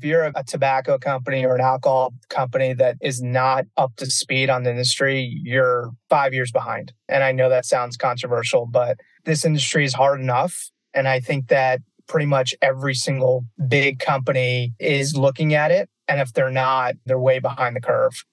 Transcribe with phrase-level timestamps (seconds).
[0.00, 4.50] If you're a tobacco company or an alcohol company that is not up to speed
[4.50, 6.92] on the industry, you're five years behind.
[7.08, 10.70] And I know that sounds controversial, but this industry is hard enough.
[10.94, 15.88] And I think that pretty much every single big company is looking at it.
[16.08, 18.24] And if they're not, they're way behind the curve.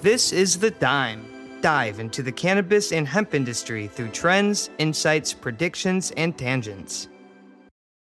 [0.00, 1.26] This is The Dime.
[1.60, 7.08] Dive into the cannabis and hemp industry through trends, insights, predictions, and tangents.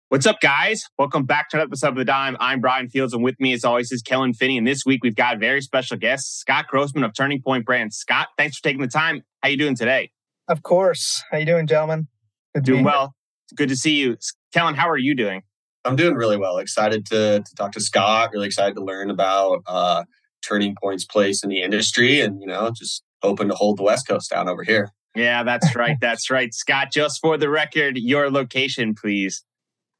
[0.09, 0.85] What's up, guys?
[0.97, 2.35] Welcome back to another episode of The Dime.
[2.39, 4.57] I'm Bryan Fields, and with me, as always, is Kellen Finney.
[4.57, 7.95] And this week, we've got a very special guest, Scott Grossman of Turning Point Brands.
[7.95, 9.21] Scott, thanks for taking the time.
[9.43, 10.09] How you doing today?
[10.47, 11.23] Of course.
[11.29, 12.07] How you doing, gentlemen?
[12.55, 13.13] Good doing well.
[13.55, 14.17] Good to see you.
[14.51, 15.43] Kellen, how are you doing?
[15.85, 16.57] I'm doing really well.
[16.57, 18.31] Excited to, to talk to Scott.
[18.33, 20.05] Really excited to learn about uh,
[20.41, 24.07] Turning Point's place in the industry and, you know, just hoping to hold the West
[24.07, 24.91] Coast down over here.
[25.15, 25.97] Yeah, that's right.
[26.01, 26.51] that's right.
[26.51, 29.43] Scott, just for the record, your location, please.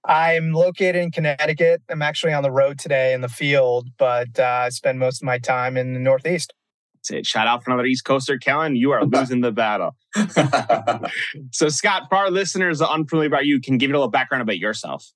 [0.05, 1.81] I'm located in Connecticut.
[1.89, 5.25] I'm actually on the road today in the field, but uh, I spend most of
[5.25, 6.53] my time in the Northeast.
[6.95, 7.25] That's it.
[7.25, 8.75] Shout out for another East Coaster, Kellen.
[8.75, 9.95] You are losing the battle.
[11.51, 14.57] so, Scott, for our listeners unfamiliar about you, can give you a little background about
[14.57, 15.11] yourself.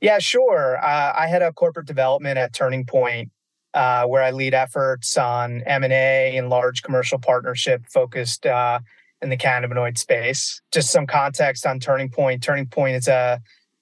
[0.00, 0.78] Yeah, sure.
[0.82, 3.30] Uh, I head up corporate development at Turning Point,
[3.74, 8.80] uh, where I lead efforts on M and A and large commercial partnership focused uh,
[9.20, 10.62] in the cannabinoid space.
[10.72, 12.42] Just some context on Turning Point.
[12.42, 13.40] Turning Point is a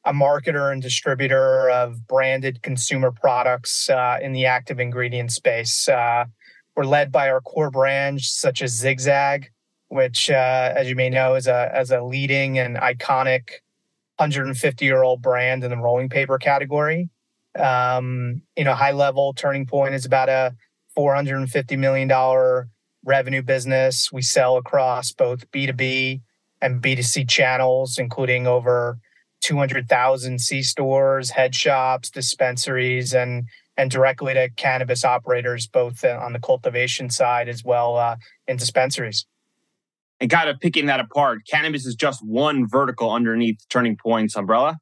[0.09, 5.87] a marketer and distributor of branded consumer products uh, in the active ingredient space.
[5.87, 6.25] Uh,
[6.75, 9.51] we're led by our core brands such as Zigzag,
[9.89, 13.51] which, uh, as you may know, is a as a leading and iconic
[14.17, 17.11] 150 year old brand in the rolling paper category.
[17.59, 20.57] Um, you know, high level Turning Point is about a
[20.95, 22.71] 450 million dollar
[23.05, 24.11] revenue business.
[24.11, 26.23] We sell across both B2B
[26.63, 28.99] and B2C channels, including over
[29.41, 33.45] 200,000 C stores, head shops, dispensaries, and
[33.77, 38.17] and directly to cannabis operators, both uh, on the cultivation side as well uh,
[38.49, 39.25] in dispensaries.
[40.21, 44.79] And kind of picking that apart, cannabis is just one vertical underneath Turning Point's umbrella.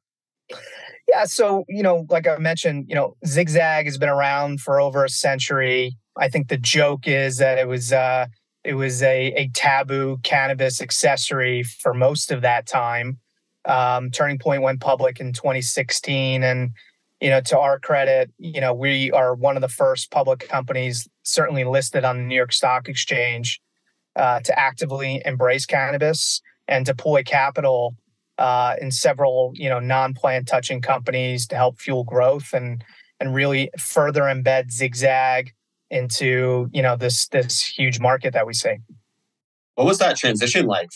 [1.07, 5.05] Yeah, so you know, like I mentioned, you know, Zigzag has been around for over
[5.05, 5.95] a century.
[6.17, 8.25] I think the joke is that it was uh,
[8.63, 13.19] it was a, a taboo cannabis accessory for most of that time.
[13.67, 16.71] Um, Turning Point went public in 2016, and
[17.21, 21.07] you know, to our credit, you know, we are one of the first public companies,
[21.23, 23.59] certainly listed on the New York Stock Exchange,
[24.15, 27.95] uh, to actively embrace cannabis and deploy capital
[28.37, 32.83] uh, in several, you know, non-plant touching companies to help fuel growth and
[33.19, 35.53] and really further embed Zigzag
[35.89, 38.75] into you know this this huge market that we see.
[39.77, 40.89] What was that transition like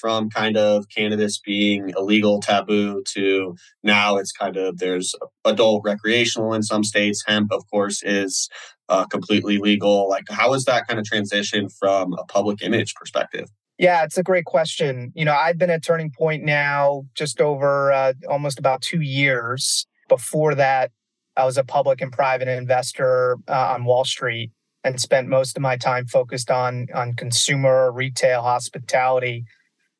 [0.00, 6.54] from kind of cannabis being illegal, taboo to now it's kind of there's adult recreational
[6.54, 7.22] in some states.
[7.26, 8.48] Hemp, of course, is
[8.88, 10.08] uh, completely legal.
[10.08, 13.50] Like, how was that kind of transition from a public image perspective?
[13.76, 15.12] Yeah, it's a great question.
[15.14, 19.86] You know, I've been at Turning Point now just over uh, almost about two years.
[20.08, 20.90] Before that,
[21.36, 24.52] I was a public and private investor uh, on Wall Street
[24.84, 29.44] and spent most of my time focused on on consumer retail hospitality.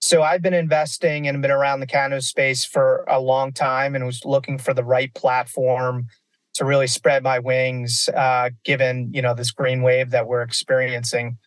[0.01, 4.05] So i've been investing and been around the cannabis space for a long time and
[4.05, 6.07] was looking for the right platform
[6.55, 11.39] to really spread my wings uh, given you know this green wave that we're experiencing.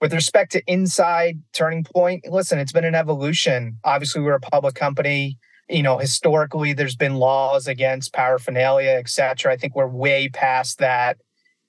[0.00, 3.78] With respect to inside turning point listen it's been an evolution.
[3.84, 5.38] Obviously we're a public company.
[5.68, 9.52] You know historically there's been laws against paraphernalia et cetera.
[9.52, 11.16] I think we're way past that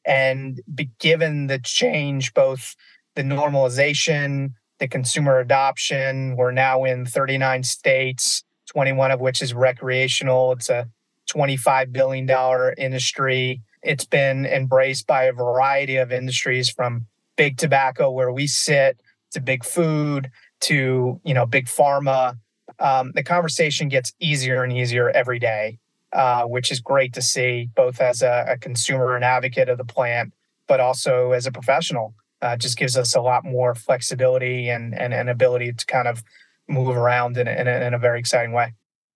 [0.06, 0.62] and
[1.00, 2.76] given the change, both
[3.16, 10.52] the normalization, the consumer adoption, we're now in 39 states, 21 of which is recreational.
[10.52, 10.88] It's a
[11.30, 12.30] $25 billion
[12.78, 13.62] industry.
[13.82, 19.00] It's been embraced by a variety of industries from big tobacco, where we sit,
[19.32, 22.38] to big food, to you know big pharma.
[22.80, 25.80] Um, the conversation gets easier and easier every day.
[26.16, 29.84] Uh, which is great to see both as a, a, consumer and advocate of the
[29.84, 30.32] plant,
[30.66, 32.16] but also as a professional.
[32.42, 36.24] Uh, just gives us a lot more flexibility and, and, and ability to kind of
[36.70, 38.74] move around in, in, in a very exciting way.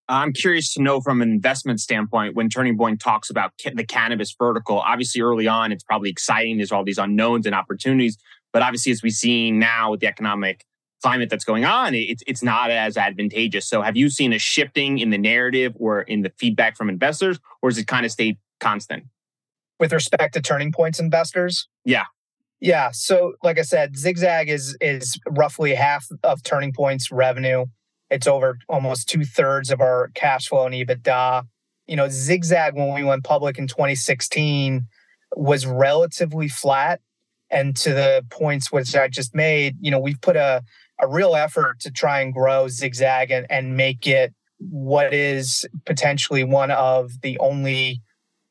[0.10, 4.36] I'm curious to know from an investment standpoint when Turning Point talks about the cannabis
[4.38, 4.80] vertical.
[4.80, 6.58] Obviously, early on, it's probably exciting.
[6.58, 8.18] There's all these unknowns and opportunities.
[8.52, 10.66] But obviously, as we've seen now with the economic
[11.02, 13.68] climate that's going on, it's it's not as advantageous.
[13.68, 17.40] So, have you seen a shifting in the narrative or in the feedback from investors,
[17.62, 19.06] or has it kind of stayed constant?
[19.80, 22.06] With respect to Turning Points investors, yeah,
[22.60, 22.92] yeah.
[22.92, 27.66] So, like I said, Zigzag is is roughly half of Turning Point's revenue.
[28.10, 31.44] It's over almost two thirds of our cash flow and EBITDA.
[31.88, 34.86] you know, Zigzag when we went public in 2016
[35.36, 37.02] was relatively flat.
[37.52, 40.64] And to the points which I just made, you know, we've put a,
[41.00, 46.44] a real effort to try and grow Zigzag and, and make it what is potentially
[46.44, 48.02] one of the only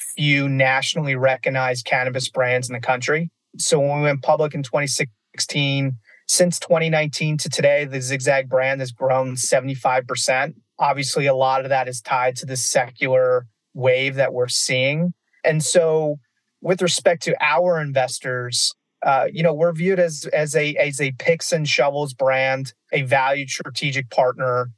[0.00, 3.30] few nationally recognized cannabis brands in the country.
[3.58, 5.96] So when we went public in 2016,
[6.26, 10.54] since 2019 to today, the Zigzag brand has grown 75%.
[10.78, 15.14] Obviously, a lot of that is tied to the secular wave that we're seeing.
[15.44, 16.18] And so,
[16.60, 21.12] with respect to our investors, uh, you know, we're viewed as as a as a
[21.12, 24.70] picks and shovels brand, a valued strategic partner.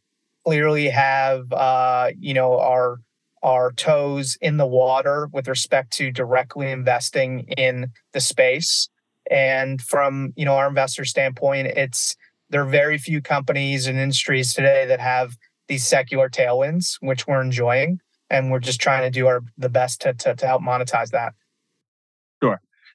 [0.44, 2.98] Clearly, have uh, you know our
[3.42, 8.88] our toes in the water with respect to directly investing in the space.
[9.30, 12.16] And from you know our investor standpoint, it's
[12.50, 15.36] there are very few companies and industries today that have
[15.68, 20.02] these secular tailwinds, which we're enjoying, and we're just trying to do our the best
[20.02, 21.32] to to, to help monetize that.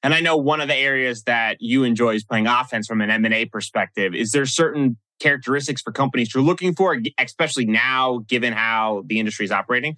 [0.05, 3.09] And I know one of the areas that you enjoy is playing offense from an
[3.09, 4.13] M&A perspective.
[4.13, 9.45] Is there certain characteristics for companies you're looking for, especially now, given how the industry
[9.45, 9.97] is operating?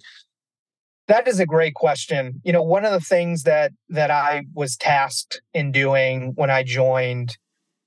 [1.08, 2.40] That is a great question.
[2.42, 6.62] You know, one of the things that that I was tasked in doing when I
[6.62, 7.36] joined,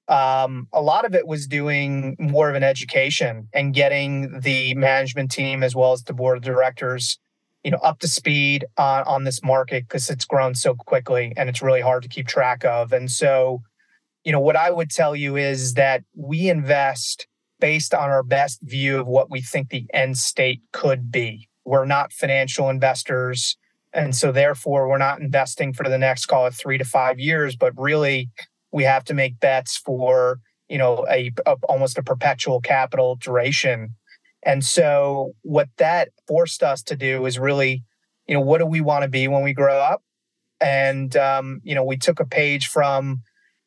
[0.08, 5.32] um, a lot of it was doing more of an education and getting the management
[5.32, 7.18] team as well as the board of directors,
[7.64, 11.50] you know, up to speed on on this market because it's grown so quickly and
[11.50, 12.94] it's really hard to keep track of.
[12.94, 13.62] And so,
[14.24, 17.28] you know, what I would tell you is that we invest
[17.60, 21.86] based on our best view of what we think the end state could be we're
[21.86, 23.58] not financial investors.
[23.94, 27.56] And so, therefore, we're not investing for the next, call it three to five years,
[27.56, 28.30] but really
[28.72, 33.96] we have to make bets for, you know, a, a almost a perpetual capital duration.
[34.44, 37.84] And so, what that forced us to do is really,
[38.28, 40.02] you know, what do we want to be when we grow up?
[40.60, 43.22] And, um, you know, we took a page from,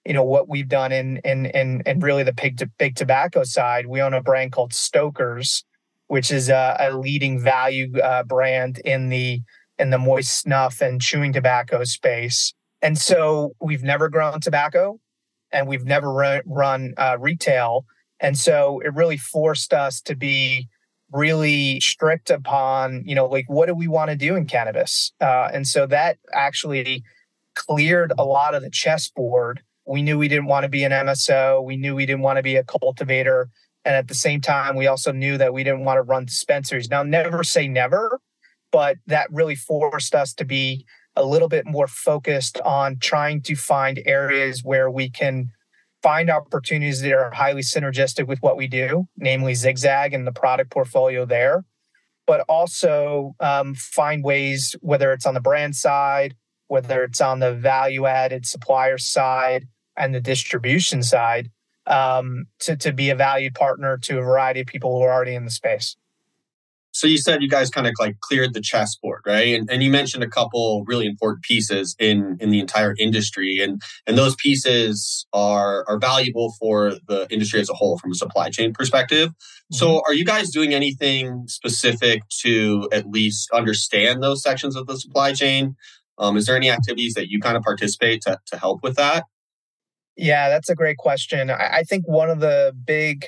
[0.05, 3.87] you know what we've done in in in, in really the big big tobacco side.
[3.87, 5.65] We own a brand called Stoker's,
[6.09, 9.41] which is a, a leading value uh, brand in the
[9.79, 12.53] in the moist snuff and chewing tobacco space.
[12.83, 15.01] And so we've never grown tobacco,
[15.51, 17.87] and we've never run, run uh, retail.
[18.21, 20.69] And so it really forced us to be
[21.13, 25.13] really strict upon, you know, like what do we want to do in cannabis?
[25.21, 27.05] Uh, and so that actually
[27.55, 29.63] cleared a lot of the chessboard.
[29.87, 31.63] We knew we didn't want to be an MSO.
[31.63, 33.49] We knew we didn't want to be a cultivator.
[33.85, 36.91] And at the same time, we also knew that we didn't want to run dispensaries.
[36.91, 38.21] Now, never say never,
[38.73, 43.55] but that really forced us to be a little bit more focused on trying to
[43.55, 45.51] find areas where we can
[46.05, 50.71] find opportunities that are highly synergistic with what we do, namely Zigzag and the product
[50.71, 51.65] portfolio there,
[52.27, 56.37] but also um, find ways, whether it's on the brand side,
[56.69, 59.67] whether it's on the value added supplier side
[59.97, 61.51] and the distribution side,
[61.87, 65.35] um, to, to be a valued partner to a variety of people who are already
[65.35, 65.97] in the space.
[66.95, 69.53] So you said you guys kind of like cleared the chessboard, right?
[69.55, 73.83] And, and you mentioned a couple really important pieces in in the entire industry, and
[74.07, 78.49] and those pieces are are valuable for the industry as a whole from a supply
[78.49, 79.31] chain perspective.
[79.31, 79.77] Mm-hmm.
[79.77, 84.97] So are you guys doing anything specific to at least understand those sections of the
[84.97, 85.75] supply chain?
[86.19, 89.25] Um, is there any activities that you kind of participate to to help with that?
[90.17, 91.51] Yeah, that's a great question.
[91.51, 93.27] I, I think one of the big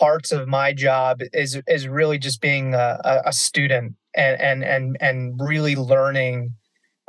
[0.00, 4.96] parts of my job is is really just being a, a student and and and
[5.00, 6.54] and really learning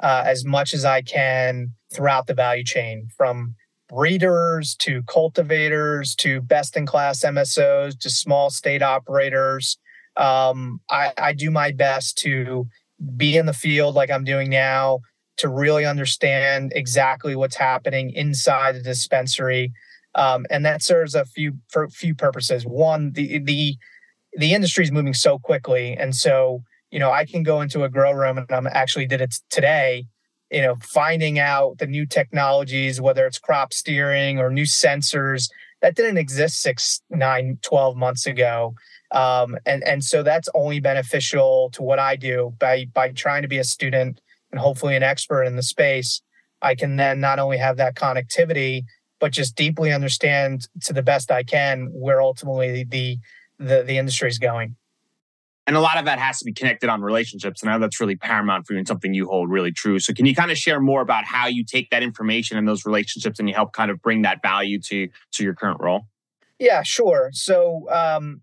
[0.04, 3.56] uh, as much as I can throughout the value chain from
[3.90, 9.78] breeders to cultivators to best in class MSOs to small state operators.
[10.18, 12.68] Um, I, I do my best to
[13.16, 15.00] be in the field like I'm doing now,
[15.38, 19.74] to really understand exactly what's happening inside the dispensary.
[20.16, 22.64] Um, and that serves a few for few purposes.
[22.66, 23.78] One, the the
[24.34, 27.90] the industry is moving so quickly, and so you know I can go into a
[27.90, 30.06] grow room, and I'm actually did it today.
[30.50, 35.50] You know, finding out the new technologies, whether it's crop steering or new sensors
[35.82, 38.76] that didn't exist six, nine, 12 months ago.
[39.12, 43.48] Um, and and so that's only beneficial to what I do by by trying to
[43.48, 44.20] be a student
[44.52, 46.22] and hopefully an expert in the space,
[46.62, 48.84] I can then not only have that connectivity,
[49.22, 53.20] but just deeply understand to the best I can where ultimately the
[53.60, 54.76] the, the industry is going.
[55.68, 57.62] And a lot of that has to be connected on relationships.
[57.62, 60.00] And I know that's really paramount for you and something you hold really true.
[60.00, 62.84] So can you kind of share more about how you take that information and those
[62.84, 66.08] relationships and you help kind of bring that value to to your current role?
[66.58, 67.30] Yeah, sure.
[67.34, 68.42] So um,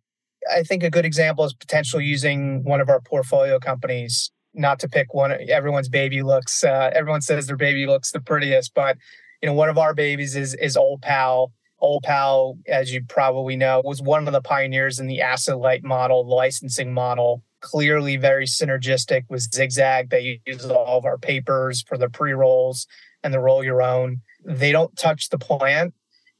[0.52, 4.88] I think a good example is potentially using one of our portfolio companies not to
[4.88, 5.32] pick one.
[5.48, 6.62] Everyone's baby looks.
[6.62, 8.96] Uh, everyone says their baby looks the prettiest, but
[9.42, 11.52] you know, one of our babies is is Old Pal.
[11.80, 15.84] Old Pal, as you probably know, was one of the pioneers in the asset light
[15.84, 17.44] model, the licensing model.
[17.60, 20.10] Clearly, very synergistic with Zigzag.
[20.10, 22.86] They use all of our papers for the pre rolls
[23.22, 24.20] and the roll your own.
[24.44, 25.94] They don't touch the plant,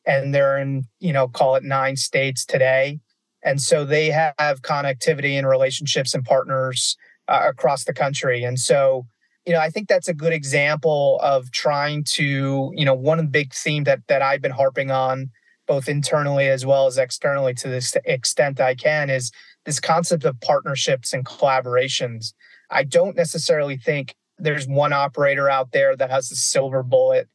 [0.07, 3.01] and they're in you know call it nine states today,
[3.43, 8.45] and so they have connectivity and relationships and partners uh, across the country.
[8.45, 9.07] And so
[9.49, 13.25] you know, I think that's a good example of trying to, you know, one of
[13.25, 15.31] the big theme that that I've been harping on
[15.67, 19.33] both internally as well as externally to this extent I can is
[19.65, 22.35] this concept of partnerships and collaborations.
[22.71, 27.27] I don't necessarily think there's one operator out there that has a silver bullet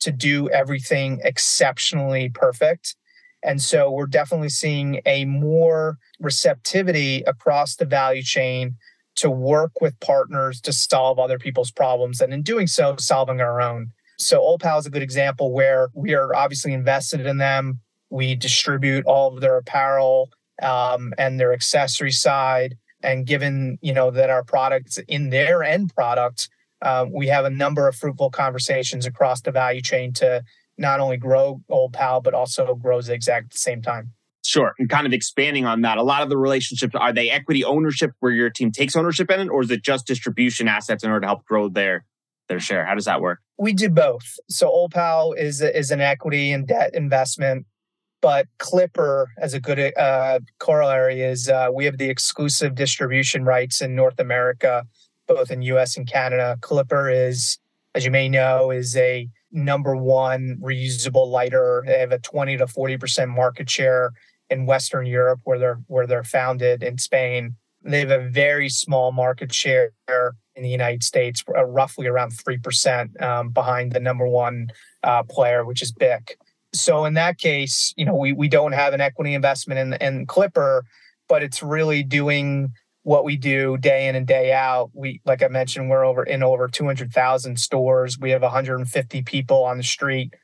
[0.00, 2.96] to do everything exceptionally perfect.
[3.42, 8.76] And so we're definitely seeing a more receptivity across the value chain
[9.16, 12.20] to work with partners to solve other people's problems.
[12.20, 13.92] And in doing so, solving our own.
[14.18, 17.80] So Old Pal is a good example where we are obviously invested in them.
[18.10, 20.30] We distribute all of their apparel
[20.62, 22.76] um, and their accessory side.
[23.02, 26.48] And given you know that our products in their end product,
[26.82, 30.44] uh, we have a number of fruitful conversations across the value chain to
[30.78, 34.12] not only grow Old Pal but also grow Zigzag at the same time.
[34.44, 34.74] Sure.
[34.78, 38.12] And kind of expanding on that, a lot of the relationships are they equity ownership
[38.20, 41.20] where your team takes ownership in it, or is it just distribution assets in order
[41.20, 42.04] to help grow their
[42.48, 42.84] their share?
[42.84, 43.38] How does that work?
[43.58, 44.36] We do both.
[44.48, 47.66] So Old Pal is is an equity and debt investment,
[48.20, 53.80] but Clipper, as a good uh, corollary, is uh, we have the exclusive distribution rights
[53.80, 54.84] in North America,
[55.28, 55.96] both in U.S.
[55.96, 56.58] and Canada.
[56.62, 57.58] Clipper is,
[57.94, 61.84] as you may know, is a number one reusable lighter.
[61.86, 64.12] They have a 20 to 40 percent market share
[64.52, 67.56] in Western Europe where they're where they're founded in Spain.
[67.82, 69.90] They have a very small market share
[70.54, 74.68] in the United States, uh, roughly around three percent um, behind the number one
[75.02, 76.38] uh, player, which is Bic.
[76.74, 80.26] So in that case, you know, we we don't have an equity investment in in
[80.26, 80.84] Clipper,
[81.28, 82.72] but it's really doing
[83.04, 84.90] what we do day in and day out.
[84.94, 88.16] We, like I mentioned, we're over in over 200,000 stores.
[88.16, 90.34] We have 150 people on the street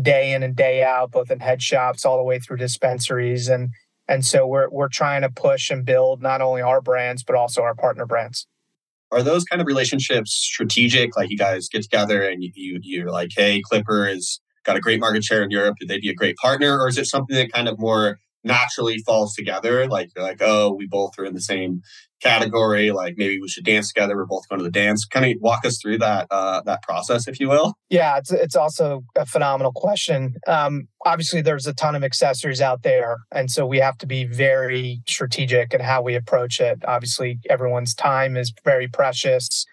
[0.00, 3.48] day in and day out, both in head shops all the way through dispensaries.
[3.48, 3.70] And
[4.08, 7.62] and so we're we're trying to push and build not only our brands but also
[7.62, 8.46] our partner brands.
[9.12, 11.16] Are those kind of relationships strategic?
[11.16, 14.80] Like you guys get together and you, you you're like, hey, Clipper has got a
[14.80, 15.76] great market share in Europe.
[15.78, 18.98] Could they be a great partner, or is it something that kind of more naturally
[18.98, 19.86] falls together?
[19.86, 21.82] Like you're like, oh, we both are in the same
[22.22, 25.04] category like maybe we should dance together we're both going to the dance.
[25.04, 27.74] Kind of walk us through that uh, that process if you will.
[27.90, 30.34] Yeah it's, it's also a phenomenal question.
[30.46, 34.24] Um, obviously there's a ton of accessories out there and so we have to be
[34.24, 36.78] very strategic in how we approach it.
[36.86, 39.66] Obviously everyone's time is very precious.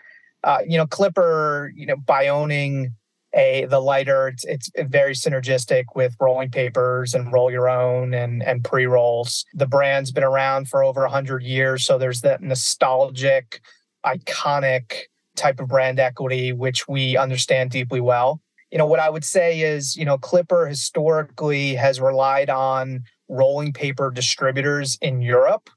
[0.43, 2.93] Uh, you know clipper you know by owning
[3.33, 8.43] a the lighter it's, it's very synergistic with rolling papers and roll your own and
[8.43, 9.45] and pre-rolls.
[9.53, 13.61] The brand's been around for over 100 years so there's that nostalgic
[14.05, 14.93] iconic
[15.35, 18.41] type of brand equity which we understand deeply well.
[18.71, 23.71] You know what i would say is you know clipper historically has relied on rolling
[23.71, 25.69] paper distributors in europe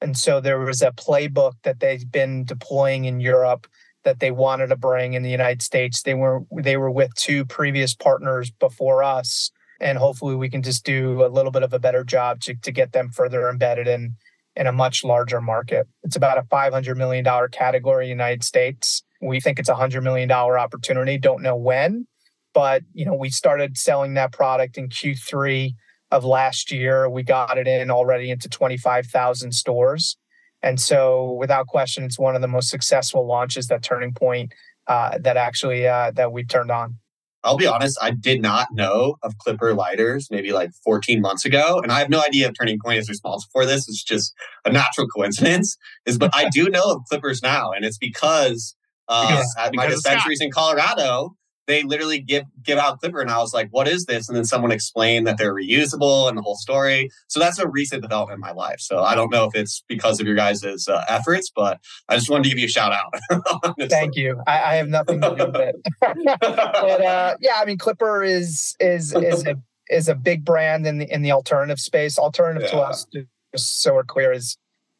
[0.00, 3.66] and so there was a playbook that they've been deploying in europe
[4.04, 6.02] that they wanted to bring in the United States.
[6.02, 10.84] They were they were with two previous partners before us, and hopefully we can just
[10.84, 14.16] do a little bit of a better job to, to get them further embedded in
[14.56, 15.88] in a much larger market.
[16.04, 19.02] It's about a 500 million dollar category in the United States.
[19.20, 21.18] We think it's a 100 million dollar opportunity.
[21.18, 22.06] Don't know when,
[22.52, 25.74] but you know we started selling that product in Q3
[26.10, 27.08] of last year.
[27.08, 30.16] We got it in already into 25,000 stores
[30.64, 34.54] and so, without question, it's one of the most successful launches that Turning Point
[34.86, 36.96] uh, that actually uh, that we've turned on.
[37.44, 41.80] I'll be honest, I did not know of Clipper lighters maybe like 14 months ago.
[41.82, 43.86] And I have no idea if Turning Point is responsible for this.
[43.86, 44.32] It's just
[44.64, 45.76] a natural coincidence.
[46.06, 48.74] Is but I do know of Clippers now, and it's because,
[49.08, 53.38] uh, because at my dispensaries in Colorado, they literally give give out Clipper, and I
[53.38, 56.56] was like, "What is this?" And then someone explained that they're reusable and the whole
[56.56, 57.10] story.
[57.28, 58.80] So that's a recent development in my life.
[58.80, 62.30] So I don't know if it's because of your guys' uh, efforts, but I just
[62.30, 63.74] wanted to give you a shout out.
[63.88, 64.40] Thank you.
[64.46, 65.76] I, I, have nothing to do with it.
[66.00, 69.56] but uh, yeah, I mean, Clipper is is is a
[69.88, 72.18] is a big brand in the in the alternative space.
[72.18, 72.78] Alternative yeah.
[72.78, 73.06] to us,
[73.52, 74.58] just so we're clear, is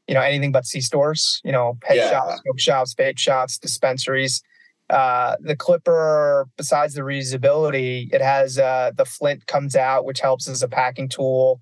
[0.09, 1.40] you know anything but C stores.
[1.44, 2.11] You know, head yeah.
[2.11, 4.42] shops, smoke shops, vape shops, dispensaries
[4.95, 10.49] uh, the clipper, besides the reusability, it has uh, the flint comes out, which helps
[10.49, 11.61] as a packing tool.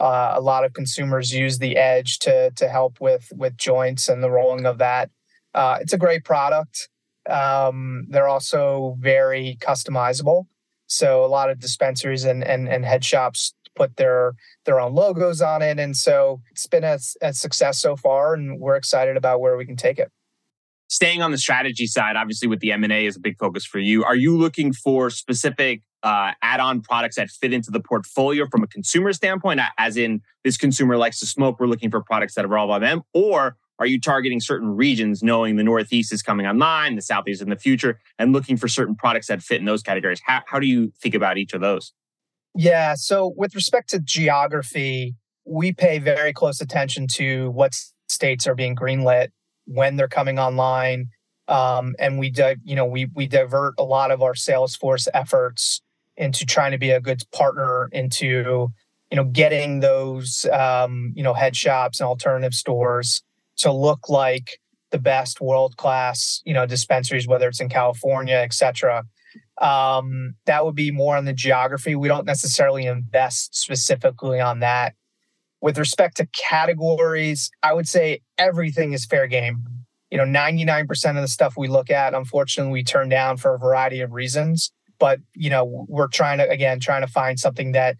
[0.00, 4.22] Uh, a lot of consumers use the edge to to help with with joints and
[4.22, 5.10] the rolling of that.
[5.52, 6.88] Uh, it's a great product.
[7.28, 10.46] Um, they're also very customizable.
[10.86, 14.32] So a lot of dispensaries and, and, and head shops put their
[14.64, 15.78] their own logos on it.
[15.78, 19.66] And so it's been a, a success so far, and we're excited about where we
[19.66, 20.10] can take it
[20.90, 24.04] staying on the strategy side, obviously with the M&A is a big focus for you.
[24.04, 28.66] Are you looking for specific uh, add-on products that fit into the portfolio from a
[28.66, 32.58] consumer standpoint, as in this consumer likes to smoke, we're looking for products that are
[32.58, 33.02] all about them?
[33.14, 37.50] Or are you targeting certain regions, knowing the Northeast is coming online, the Southeast in
[37.50, 40.20] the future, and looking for certain products that fit in those categories?
[40.24, 41.92] How, how do you think about each of those?
[42.56, 42.94] Yeah.
[42.96, 45.14] So, with respect to geography,
[45.46, 47.72] we pay very close attention to what
[48.08, 49.28] states are being greenlit
[49.66, 51.08] when they're coming online.
[51.48, 55.08] Um, and we, di- you know, we we divert a lot of our sales force
[55.12, 55.82] efforts
[56.16, 58.68] into trying to be a good partner into,
[59.10, 63.22] you know, getting those, um, you know, head shops and alternative stores
[63.56, 68.52] to look like the best world class, you know, dispensaries, whether it's in California, et
[68.52, 69.04] cetera.
[69.60, 71.94] Um, that would be more on the geography.
[71.94, 74.94] We don't necessarily invest specifically on that
[75.60, 79.64] with respect to categories, I would say everything is fair game.
[80.10, 83.58] You know, 99% of the stuff we look at, unfortunately, we turn down for a
[83.58, 84.72] variety of reasons.
[84.98, 87.96] But, you know, we're trying to, again, trying to find something that,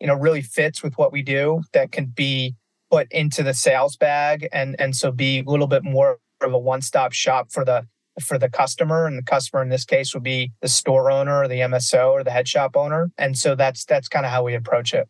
[0.00, 2.54] you know, really fits with what we do that can be
[2.90, 6.58] put into the sales bag and and so be a little bit more of a
[6.58, 7.84] one-stop shop for the
[8.20, 11.48] for the customer and the customer in this case would be the store owner or
[11.48, 14.54] the MSO or the head shop owner and so that's that's kind of how we
[14.54, 15.08] approach it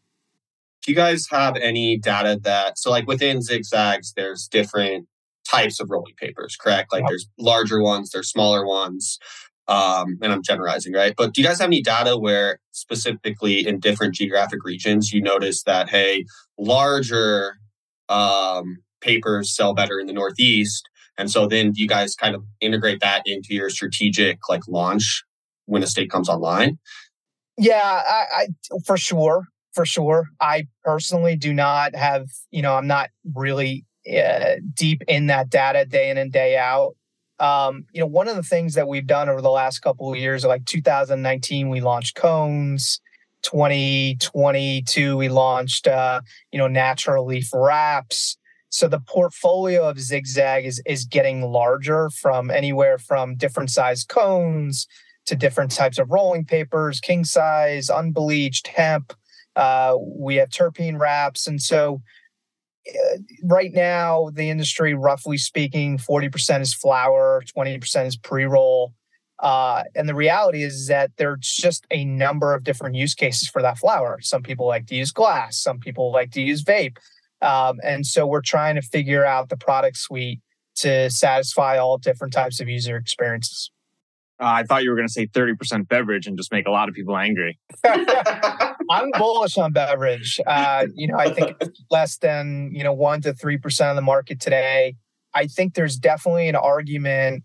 [0.84, 5.08] do you guys have any data that so like within zigzags there's different
[5.48, 6.92] types of rolling papers correct?
[6.92, 9.18] Like there's larger ones there's smaller ones
[9.66, 11.14] um, and i'm generalizing right?
[11.16, 15.62] But do you guys have any data where specifically in different geographic regions you notice
[15.64, 16.26] that hey
[16.58, 17.56] larger
[18.08, 23.00] um, papers sell better in the northeast and so then you guys kind of integrate
[23.00, 25.24] that into your strategic like launch
[25.66, 26.78] when a state comes online?
[27.56, 28.46] Yeah I, I
[28.84, 30.28] for sure for sure.
[30.40, 35.84] I personally do not have, you know, I'm not really uh, deep in that data
[35.84, 36.94] day in and day out.
[37.40, 40.18] Um, you know, one of the things that we've done over the last couple of
[40.18, 43.00] years, like 2019, we launched cones.
[43.42, 48.38] 2022, we launched, uh, you know, natural leaf wraps.
[48.70, 54.88] So the portfolio of Zigzag is is getting larger from anywhere from different size cones
[55.26, 59.12] to different types of rolling papers, king size, unbleached hemp,
[59.56, 61.46] uh, we have terpene wraps.
[61.46, 62.02] And so
[62.88, 68.94] uh, right now, the industry, roughly speaking, 40% is flower, 20% is pre roll.
[69.40, 73.60] Uh, and the reality is that there's just a number of different use cases for
[73.62, 74.18] that flower.
[74.22, 76.96] Some people like to use glass, some people like to use vape.
[77.42, 80.40] Um, and so we're trying to figure out the product suite
[80.76, 83.70] to satisfy all different types of user experiences.
[84.44, 86.90] Uh, I thought you were going to say 30% beverage and just make a lot
[86.90, 87.58] of people angry.
[87.84, 90.38] I'm bullish on beverage.
[90.46, 94.02] Uh, you know, I think it's less than, you know, 1 to 3% of the
[94.02, 94.96] market today.
[95.32, 97.44] I think there's definitely an argument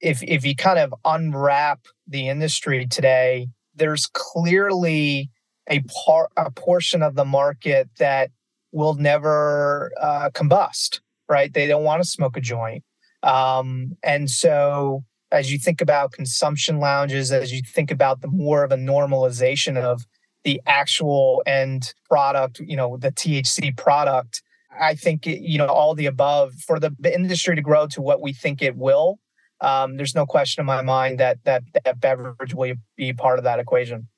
[0.00, 5.30] if if you kind of unwrap the industry today, there's clearly
[5.68, 8.30] a part a portion of the market that
[8.72, 11.52] will never uh, combust, right?
[11.52, 12.84] They don't want to smoke a joint.
[13.22, 18.64] Um, and so as you think about consumption lounges, as you think about the more
[18.64, 20.04] of a normalization of
[20.44, 24.42] the actual end product, you know, the THC product,
[24.78, 28.32] I think, you know, all the above for the industry to grow to what we
[28.32, 29.18] think it will.
[29.60, 33.44] Um, there's no question in my mind that, that that beverage will be part of
[33.44, 34.08] that equation.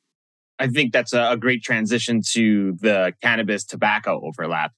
[0.59, 4.73] I think that's a great transition to the cannabis tobacco overlap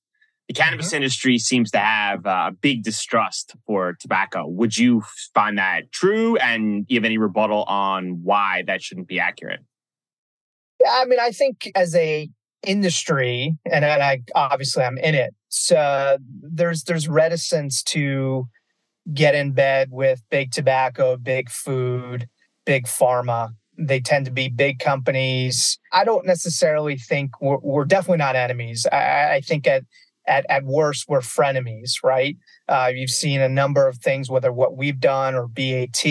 [0.48, 0.96] the cannabis mm-hmm.
[0.96, 4.46] industry seems to have a big distrust for tobacco.
[4.46, 5.02] Would you
[5.32, 6.36] find that true?
[6.36, 9.60] And you have any rebuttal on why that shouldn't be accurate?
[10.80, 12.28] Yeah, I mean, I think as a
[12.66, 18.48] industry, and, and I obviously I'm in it, so there's there's reticence to
[19.12, 22.28] get in bed with big tobacco, big food,
[22.64, 23.50] big pharma.
[23.76, 25.78] They tend to be big companies.
[25.92, 28.86] I don't necessarily think we're, we're definitely not enemies.
[28.90, 29.84] I, I think at
[30.26, 32.36] at, at worst, we're frenemies, right?
[32.68, 36.04] Uh, you've seen a number of things, whether what we've done or BAT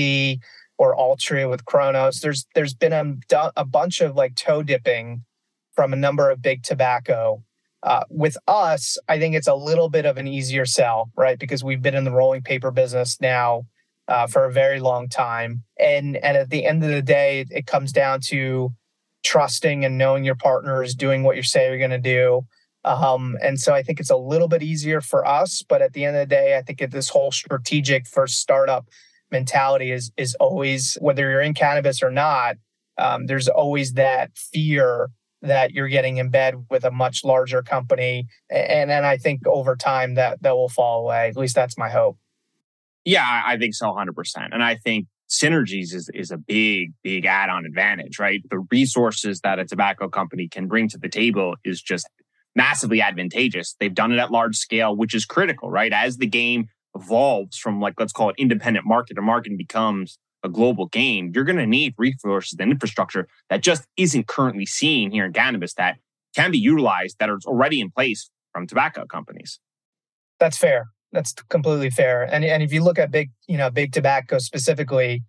[0.77, 2.19] or Altria with Cronos.
[2.19, 5.23] There's there's been a, a bunch of like toe dipping
[5.75, 7.43] from a number of big tobacco.
[7.81, 11.37] Uh, with us, I think it's a little bit of an easier sell, right?
[11.37, 13.65] Because we've been in the rolling paper business now
[14.07, 17.65] uh, for a very long time, and and at the end of the day, it
[17.65, 18.73] comes down to
[19.23, 22.45] trusting and knowing your partners, doing what you say you're going to do,
[22.85, 25.63] Um, and so I think it's a little bit easier for us.
[25.67, 28.87] But at the end of the day, I think this whole strategic first startup
[29.31, 32.57] mentality is is always whether you're in cannabis or not.
[32.97, 35.09] Um, there's always that fear
[35.41, 39.75] that you're getting in bed with a much larger company, and then I think over
[39.75, 41.29] time that that will fall away.
[41.29, 42.17] At least that's my hope.
[43.05, 44.53] Yeah, I think so, hundred percent.
[44.53, 48.41] And I think synergies is, is a big, big add on advantage, right?
[48.49, 52.07] The resources that a tobacco company can bring to the table is just
[52.55, 53.75] massively advantageous.
[53.79, 55.91] They've done it at large scale, which is critical, right?
[55.91, 60.17] As the game evolves from like, let's call it independent market to market and becomes
[60.43, 65.09] a global game, you're going to need resources and infrastructure that just isn't currently seen
[65.09, 65.97] here in cannabis that
[66.35, 69.59] can be utilized that are already in place from tobacco companies.
[70.39, 70.87] That's fair.
[71.11, 72.23] That's completely fair.
[72.23, 75.23] And and if you look at big, you know, big tobacco specifically,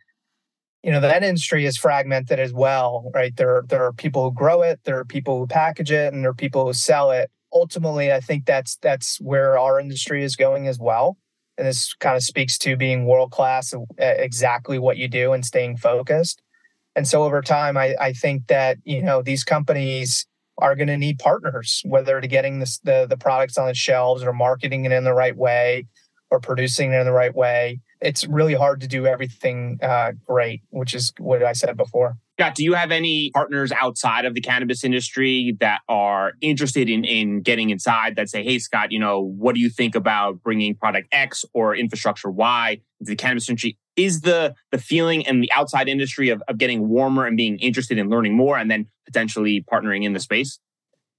[0.85, 3.35] you know, that industry is fragmented as well, right?
[3.37, 6.31] There there are people who grow it, there are people who package it, and there
[6.31, 7.31] are people who sell it.
[7.55, 11.17] Ultimately, I think that's that's where our industry is going as well.
[11.57, 15.79] And this kind of speaks to being world class exactly what you do and staying
[15.79, 16.43] focused.
[16.97, 20.27] And so over time, I, I think that, you know, these companies
[20.59, 24.33] are going to need partners, whether to getting the the products on the shelves or
[24.35, 25.87] marketing it in the right way
[26.31, 27.81] or producing it in the right way.
[28.05, 32.19] It's really hard to do everything uh, great, which is what I said before.
[32.39, 37.05] Scott, do you have any partners outside of the cannabis industry that are interested in,
[37.05, 40.75] in getting inside that say, hey, Scott, you know, what do you think about bringing
[40.75, 43.79] product X or infrastructure Y into the cannabis industry?
[43.97, 47.97] Is the the feeling in the outside industry of, of getting warmer and being interested
[47.97, 50.59] in learning more and then potentially partnering in the space?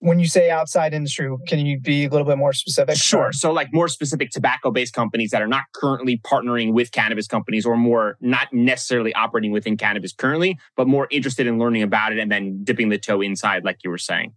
[0.06, 2.96] When you say outside industry, can you be a little bit more specific?
[2.96, 3.32] Sure.
[3.34, 7.66] So, like more specific tobacco based companies that are not currently partnering with cannabis companies
[7.66, 12.20] or more not necessarily operating within cannabis currently, but more interested in learning about it
[12.20, 14.34] and then dipping the toe inside, like you were saying.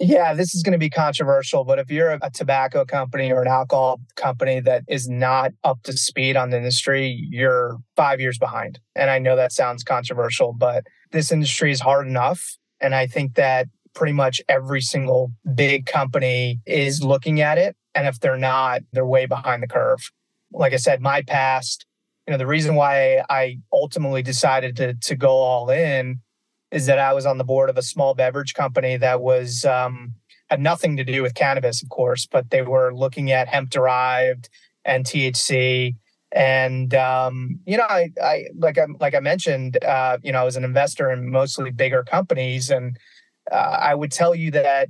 [0.00, 3.46] Yeah, this is going to be controversial, but if you're a tobacco company or an
[3.46, 8.80] alcohol company that is not up to speed on the industry, you're five years behind.
[8.96, 12.56] And I know that sounds controversial, but this industry is hard enough.
[12.80, 17.76] And I think that pretty much every single big company is looking at it.
[17.94, 20.10] And if they're not, they're way behind the curve.
[20.52, 21.86] Like I said, my past,
[22.26, 26.20] you know, the reason why I ultimately decided to, to go all in
[26.70, 30.14] is that I was on the board of a small beverage company that was, um,
[30.52, 34.50] had nothing to do with cannabis, of course, but they were looking at hemp derived
[34.84, 35.96] and THC.
[36.30, 40.44] And um, you know, I, I like I like I mentioned, uh, you know, I
[40.44, 42.98] was an investor in mostly bigger companies, and
[43.52, 44.88] uh, I would tell you that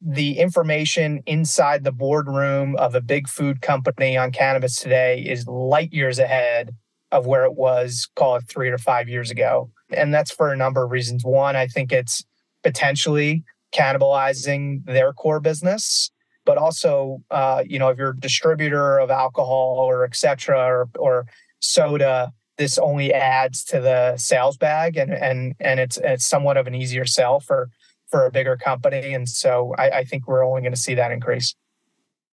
[0.00, 5.92] the information inside the boardroom of a big food company on cannabis today is light
[5.92, 6.74] years ahead
[7.10, 9.70] of where it was, call it three or five years ago.
[9.90, 11.24] And that's for a number of reasons.
[11.24, 12.24] One, I think it's
[12.62, 16.10] potentially cannibalizing their core business,
[16.44, 20.88] but also, uh, you know, if you're a distributor of alcohol or et cetera, or,
[20.98, 21.26] or
[21.60, 26.66] soda, this only adds to the sales bag and, and, and it's, it's somewhat of
[26.66, 27.70] an easier sell for
[28.14, 29.12] for a bigger company.
[29.12, 31.56] And so I, I think we're only going to see that increase.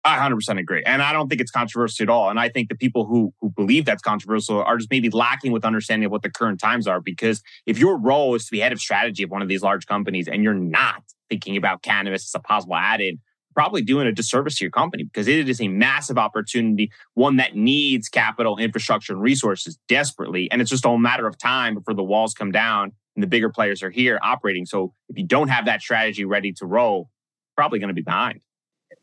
[0.04, 0.84] I 100% agree.
[0.86, 2.30] And I don't think it's controversial at all.
[2.30, 5.64] And I think the people who, who believe that's controversial are just maybe lacking with
[5.64, 7.00] understanding of what the current times are.
[7.00, 9.86] Because if your role is to be head of strategy of one of these large
[9.86, 13.20] companies and you're not thinking about cannabis as a possible add-in,
[13.56, 17.56] probably doing a disservice to your company because it is a massive opportunity, one that
[17.56, 20.52] needs capital, infrastructure, and resources desperately.
[20.52, 23.50] And it's just a matter of time before the walls come down and the bigger
[23.50, 24.66] players are here operating.
[24.66, 27.10] So if you don't have that strategy ready to roll,
[27.54, 28.40] probably going to be behind.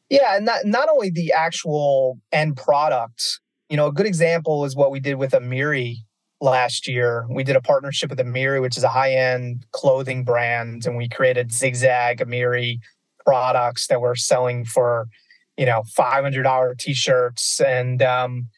[0.09, 3.41] Yeah, and not not only the actual end product.
[3.69, 5.97] You know, a good example is what we did with Amiri
[6.41, 7.27] last year.
[7.29, 11.11] We did a partnership with Amiri, which is a high end clothing brand, and we
[11.11, 12.79] created Zigzag Amiri
[13.23, 15.09] products that we're selling for,
[15.59, 18.49] you know, five hundred dollar t shirts and um,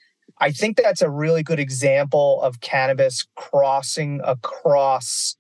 [0.41, 5.37] I think that's a really good example of cannabis crossing across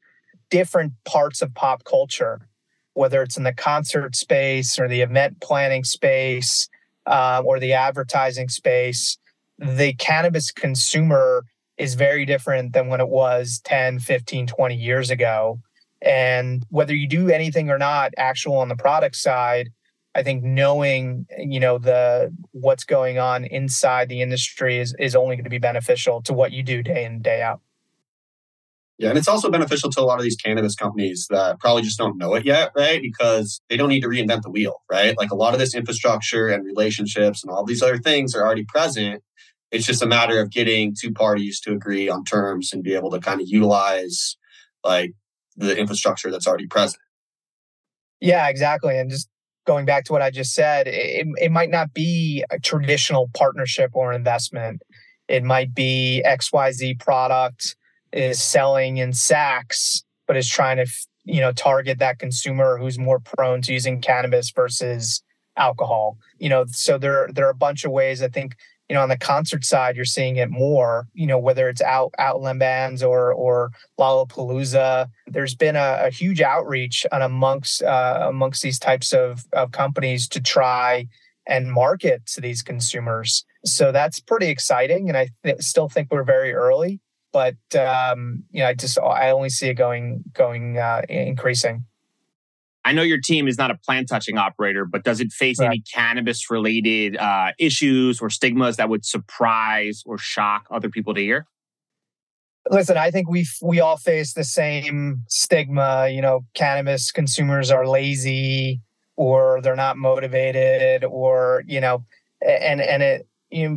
[0.50, 2.48] different parts of pop culture,
[2.94, 6.68] whether it's in the concert space or the event planning space
[7.06, 9.18] uh, or the advertising space.
[9.58, 11.44] The cannabis consumer
[11.76, 15.60] is very different than when it was 10, 15, 20 years ago.
[16.02, 19.70] And whether you do anything or not actual on the product side,
[20.14, 25.36] I think knowing, you know, the what's going on inside the industry is, is only
[25.36, 27.60] going to be beneficial to what you do day in, day out.
[28.98, 31.98] Yeah, and it's also beneficial to a lot of these cannabis companies that probably just
[31.98, 33.00] don't know it yet, right?
[33.00, 35.16] Because they don't need to reinvent the wheel, right?
[35.16, 38.64] Like a lot of this infrastructure and relationships and all these other things are already
[38.64, 39.22] present.
[39.70, 43.10] It's just a matter of getting two parties to agree on terms and be able
[43.12, 44.36] to kind of utilize
[44.82, 45.12] like
[45.56, 47.00] the infrastructure that's already present.
[48.20, 48.98] Yeah, exactly.
[48.98, 49.28] And just
[49.64, 53.92] going back to what I just said, it, it might not be a traditional partnership
[53.94, 54.82] or investment.
[55.28, 57.76] It might be XYZ product
[58.12, 60.86] is selling in sacks, but is trying to,
[61.24, 65.22] you know, target that consumer who's more prone to using cannabis versus
[65.56, 66.16] alcohol.
[66.38, 68.56] You know, so there there are a bunch of ways I think
[68.88, 72.14] you know on the concert side you're seeing it more you know whether it's out
[72.18, 75.08] outland bands or or lollapalooza.
[75.26, 80.28] There's been a, a huge outreach on amongst uh, amongst these types of, of companies
[80.28, 81.06] to try
[81.46, 83.44] and market to these consumers.
[83.64, 87.00] So that's pretty exciting and i th- still think we're very early
[87.32, 91.84] but um, you know i just i only see it going going uh, increasing
[92.88, 95.66] I know your team is not a plant touching operator, but does it face right.
[95.66, 101.20] any cannabis related uh, issues or stigmas that would surprise or shock other people to
[101.20, 101.46] hear?
[102.70, 106.08] Listen, I think we we all face the same stigma.
[106.08, 108.80] You know, cannabis consumers are lazy,
[109.16, 112.06] or they're not motivated, or you know,
[112.40, 113.28] and and it.
[113.50, 113.76] Know,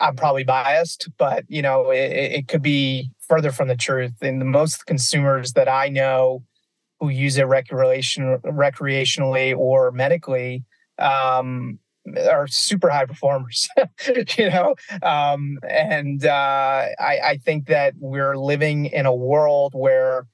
[0.00, 4.14] I'm probably biased, but you know, it, it could be further from the truth.
[4.22, 6.44] And the most consumers that I know
[7.00, 10.64] who use it recreation, recreationally or medically
[10.98, 11.78] um,
[12.30, 13.68] are super high performers,
[14.38, 14.74] you know.
[15.02, 20.26] Um, and uh, I, I think that we're living in a world where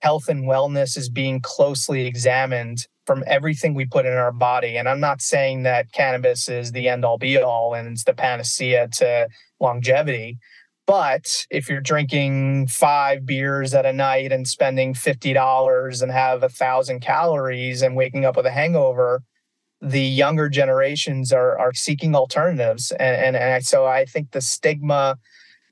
[0.00, 4.76] health and wellness is being closely examined from everything we put in our body.
[4.76, 8.14] And I'm not saying that cannabis is the end all be all and it's the
[8.14, 9.28] panacea to
[9.60, 10.38] longevity.
[10.86, 16.48] But if you're drinking five beers at a night and spending $50 and have a
[16.48, 19.22] thousand calories and waking up with a hangover,
[19.80, 22.90] the younger generations are, are seeking alternatives.
[22.92, 25.18] And, and, and so I think the stigma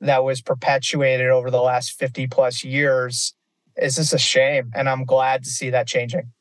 [0.00, 3.34] that was perpetuated over the last 50 plus years
[3.76, 4.70] is just a shame.
[4.74, 6.32] And I'm glad to see that changing.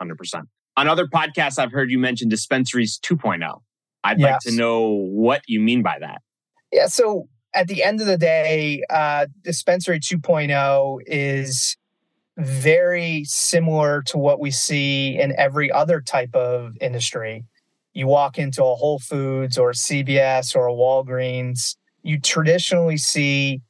[0.00, 0.42] 100%.
[0.76, 3.60] On other podcasts, I've heard you mention dispensaries 2.0.
[4.04, 4.30] I'd yes.
[4.30, 6.22] like to know what you mean by that.
[6.72, 6.86] Yeah.
[6.86, 11.76] So at the end of the day, uh, Dispensary 2.0 is
[12.36, 17.44] very similar to what we see in every other type of industry.
[17.94, 23.60] You walk into a Whole Foods or a CVS or a Walgreens, you traditionally see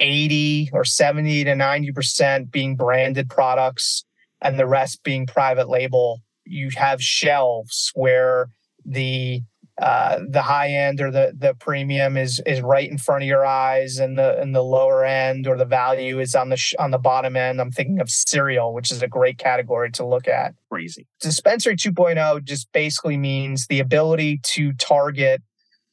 [0.00, 4.04] 80 or 70 to 90% being branded products
[4.44, 6.20] and the rest being private label.
[6.44, 8.50] You have shelves where
[8.84, 9.42] the
[9.80, 13.44] uh, the high end or the the premium is is right in front of your
[13.44, 16.92] eyes, and the and the lower end or the value is on the sh- on
[16.92, 17.60] the bottom end.
[17.60, 20.54] I'm thinking of cereal, which is a great category to look at.
[20.70, 21.08] Crazy.
[21.20, 25.42] Dispensary 2.0 just basically means the ability to target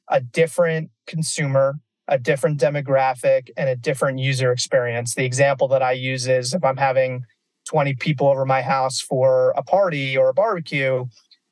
[0.10, 5.16] a different consumer, a different demographic, and a different user experience.
[5.16, 7.24] The example that I use is if I'm having
[7.69, 11.06] 20 people over my house for a party or a barbecue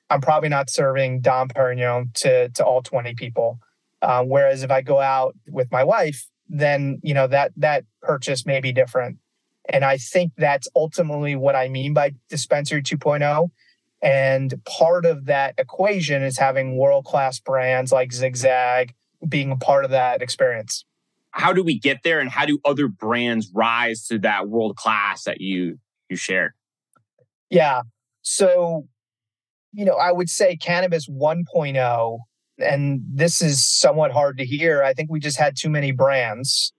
[0.09, 3.59] I'm probably not serving Dom Perignon to to all 20 people.
[4.01, 8.45] Uh, whereas if I go out with my wife, then you know that that purchase
[8.45, 9.17] may be different.
[9.67, 13.51] And I think that's ultimately what I mean by dispensary 2.0.
[14.01, 18.95] And part of that equation is having world class brands like Zigzag
[19.27, 20.85] being a part of that experience.
[21.31, 25.25] How do we get there, and how do other brands rise to that world class
[25.25, 25.77] that you
[26.09, 26.53] you shared?
[27.49, 27.81] Yeah.
[28.21, 28.87] So
[29.71, 32.19] you know, I would say cannabis 1.0,
[32.59, 34.83] and this is somewhat hard to hear.
[34.83, 36.73] I think we just had too many brands.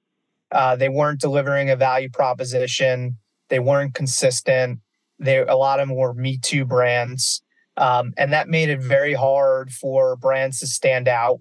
[0.53, 3.17] Uh, they weren't delivering a value proposition.
[3.49, 4.81] They weren't consistent.
[5.19, 7.43] They a lot of them were Me Too brands,
[7.77, 11.41] um, and that made it very hard for brands to stand out.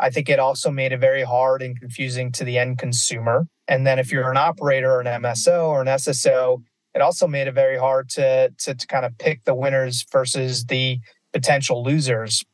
[0.00, 3.46] I think it also made it very hard and confusing to the end consumer.
[3.66, 6.62] And then if you're an operator or an MSO or an SSO,
[6.94, 10.64] it also made it very hard to, to, to kind of pick the winners versus
[10.66, 11.00] the
[11.32, 12.44] potential losers.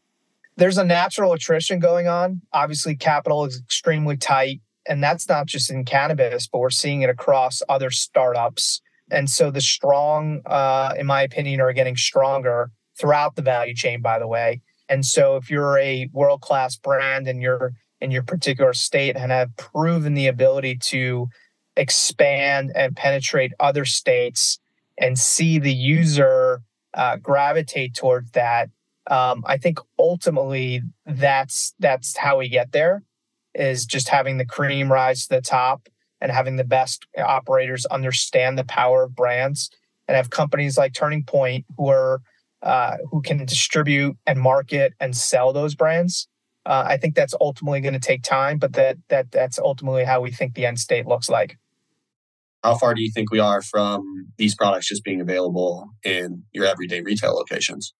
[0.56, 2.42] There's a natural attrition going on.
[2.52, 4.60] Obviously, capital is extremely tight.
[4.86, 8.82] And that's not just in cannabis, but we're seeing it across other startups.
[9.10, 14.02] And so the strong, uh, in my opinion, are getting stronger throughout the value chain,
[14.02, 14.60] by the way.
[14.88, 19.32] And so if you're a world class brand and you're in your particular state and
[19.32, 21.28] have proven the ability to
[21.76, 24.58] expand and penetrate other states
[24.98, 26.62] and see the user
[26.94, 28.70] uh, gravitate towards that
[29.10, 33.02] um, i think ultimately that's that's how we get there
[33.54, 35.88] is just having the cream rise to the top
[36.20, 39.70] and having the best operators understand the power of brands
[40.08, 42.20] and have companies like turning point who are
[42.62, 46.28] uh, who can distribute and market and sell those brands.
[46.64, 50.22] Uh, i think that's ultimately going to take time but that that that's ultimately how
[50.22, 51.58] we think the end state looks like
[52.64, 56.64] how far do you think we are from these products just being available in your
[56.64, 57.92] everyday retail locations?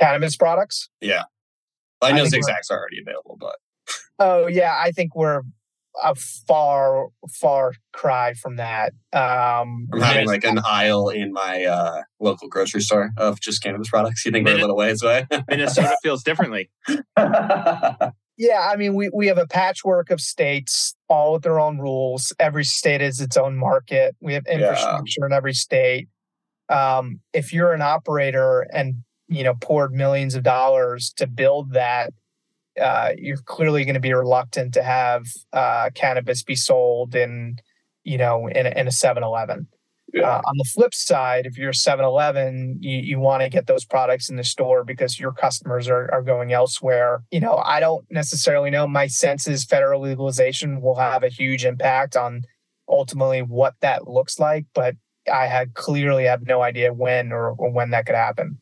[0.00, 0.88] Cannabis products?
[1.02, 1.24] Yeah.
[2.00, 3.56] I know I think Zigzag's already available, but
[4.18, 5.42] Oh yeah, I think we're
[6.02, 8.92] a far far cry from that.
[9.12, 13.90] Um, I'm having like an aisle in my uh, local grocery store of just cannabis
[13.90, 14.24] products.
[14.24, 15.26] You think we're a little ways away?
[15.48, 16.70] Minnesota feels differently.
[18.42, 22.32] yeah, I mean we we have a patchwork of states, all with their own rules.
[22.40, 24.16] Every state has its own market.
[24.20, 24.56] We have Yeah.
[24.56, 26.08] infrastructure in every state.
[26.68, 32.12] Um, if you're an operator and you know poured millions of dollars to build that,
[32.80, 37.58] uh, you're clearly going to be reluctant to have uh, cannabis be sold in
[38.02, 39.68] you know in a, in a 7-Eleven.
[40.12, 40.28] Yeah.
[40.28, 43.84] Uh, on the flip side, if you're 7 Eleven, you, you want to get those
[43.84, 47.22] products in the store because your customers are, are going elsewhere.
[47.30, 48.86] You know, I don't necessarily know.
[48.86, 52.42] My sense is federal legalization will have a huge impact on
[52.88, 54.96] ultimately what that looks like, but
[55.32, 58.58] I had clearly have no idea when or, or when that could happen.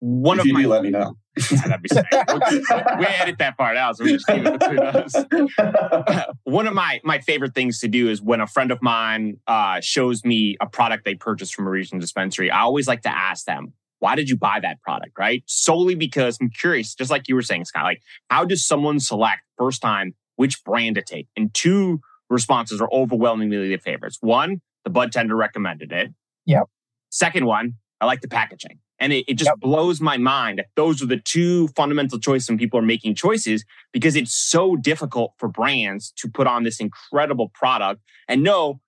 [0.00, 1.14] One if of you my do, let me know.
[1.36, 2.06] that'd be sick.
[2.10, 6.26] we edit that part out, so we just keep it between us.
[6.44, 9.80] One of my my favorite things to do is when a friend of mine uh,
[9.80, 12.50] shows me a product they purchased from a regional dispensary.
[12.50, 15.42] I always like to ask them, "Why did you buy that product?" Right?
[15.46, 16.94] Solely because I'm curious.
[16.94, 17.84] Just like you were saying, Scott.
[17.84, 21.28] Like, how does someone select first time which brand to take?
[21.36, 24.16] And two responses are overwhelmingly the favorites.
[24.20, 26.12] One, the bud tender recommended it.
[26.46, 26.64] Yep.
[27.10, 28.78] Second one, I like the packaging.
[29.00, 29.60] And it, it just Yep.
[29.60, 33.64] blows my mind that those are the two fundamental choices when people are making choices
[33.92, 38.80] because it's so difficult for brands to put on this incredible product and know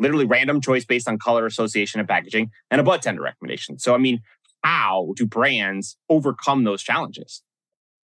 [0.00, 3.78] literally random choice based on color association and packaging and a bud tender recommendation.
[3.78, 4.20] So, I mean,
[4.64, 7.42] how do brands overcome those challenges?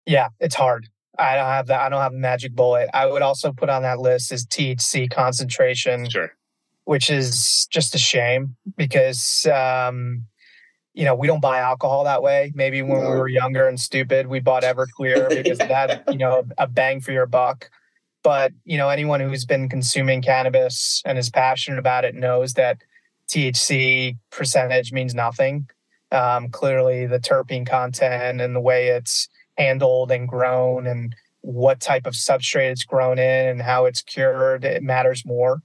[0.05, 0.87] Yeah, it's hard.
[1.19, 1.81] I don't have that.
[1.81, 2.89] I don't have a magic bullet.
[2.93, 6.09] I would also put on that list is THC concentration.
[6.09, 6.31] Sure.
[6.85, 10.23] which is just a shame because um,
[10.97, 12.51] you know we don't buy alcohol that way.
[12.55, 16.43] Maybe when we were younger and stupid, we bought Everclear because it had you know
[16.57, 17.69] a bang for your buck.
[18.23, 22.79] But you know anyone who's been consuming cannabis and is passionate about it knows that
[23.29, 25.69] THC percentage means nothing.
[26.11, 32.05] Um, clearly, the terpene content and the way it's handled and grown and what type
[32.05, 35.61] of substrate it's grown in and how it's cured it matters more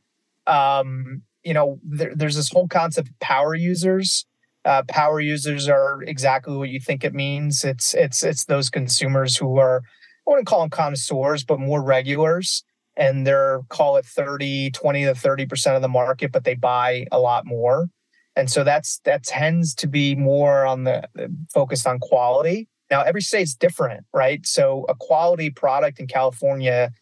[0.46, 4.26] um, you know, there, there's this whole concept of power users.
[4.64, 7.64] Uh, power users are exactly what you think it means.
[7.64, 9.82] It's it's it's those consumers who are
[10.26, 12.62] I wouldn't call them connoisseurs, but more regulars,
[12.96, 17.06] and they're call it 30, 20 to 30 percent of the market, but they buy
[17.10, 17.88] a lot more.
[18.36, 21.08] And so that's that tends to be more on the
[21.52, 22.68] focused on quality.
[22.90, 24.46] Now every state's different, right?
[24.46, 26.92] So a quality product in California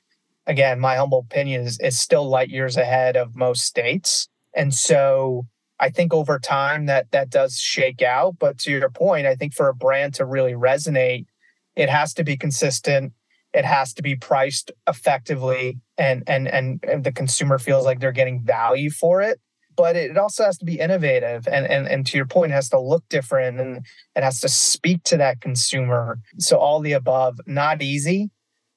[0.47, 4.29] again, my humble opinion is, is still light years ahead of most states.
[4.55, 5.47] And so
[5.81, 8.37] I think over time that that does shake out.
[8.39, 11.27] But to your point, I think for a brand to really resonate,
[11.75, 13.13] it has to be consistent.
[13.53, 18.13] It has to be priced effectively and and and, and the consumer feels like they're
[18.13, 19.41] getting value for it.
[19.77, 22.69] But it also has to be innovative and, and and to your point, it has
[22.69, 26.19] to look different and it has to speak to that consumer.
[26.39, 28.31] So all the above, not easy,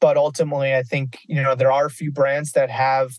[0.03, 3.11] but ultimately i think you know there are a few brands that have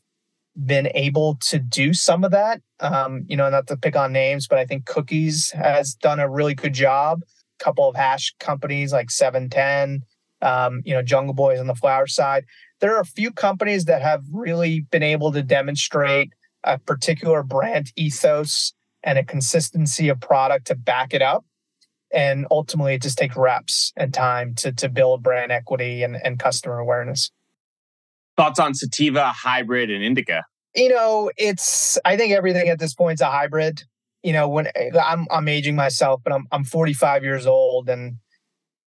[0.65, 4.47] been able to do some of that um, you know not to pick on names
[4.47, 7.23] but i think cookies has done a really good job.
[7.61, 10.03] A couple of hash companies like 710
[10.43, 12.45] um, you know jungle boys on the flower side.
[12.81, 16.33] There are a few companies that have really been able to demonstrate
[16.65, 21.45] a particular brand ethos and a consistency of product to back it up.
[22.13, 26.39] And ultimately it just takes reps and time to to build brand equity and, and
[26.39, 27.31] customer awareness
[28.37, 30.43] Thoughts on sativa, hybrid, and indica?
[30.75, 33.83] you know it's i think everything at this point is a hybrid.
[34.23, 34.69] You know when
[35.01, 38.17] i'm i'm aging myself but i'm i'm 45 years old and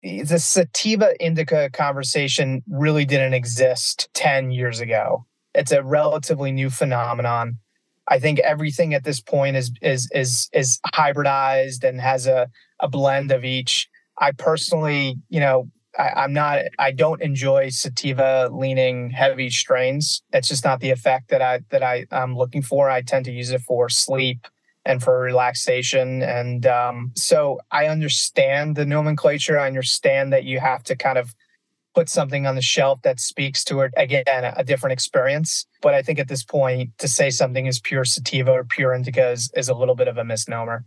[0.02, 5.26] the sativa indica conversation really didn't exist 10 years ago.
[5.54, 7.58] It's a relatively new phenomenon.
[8.08, 12.48] I think everything at this point is is is is hybridized and has a
[12.80, 13.88] a blend of each.
[14.18, 16.60] I personally you know I, I'm not.
[16.78, 20.22] I don't enjoy sativa leaning heavy strains.
[20.32, 22.90] It's just not the effect that I that I am looking for.
[22.90, 24.46] I tend to use it for sleep
[24.84, 29.58] and for relaxation, and um, so I understand the nomenclature.
[29.58, 31.34] I understand that you have to kind of
[31.94, 35.66] put something on the shelf that speaks to it again a, a different experience.
[35.82, 39.30] But I think at this point, to say something is pure sativa or pure indica
[39.30, 40.84] is, is a little bit of a misnomer.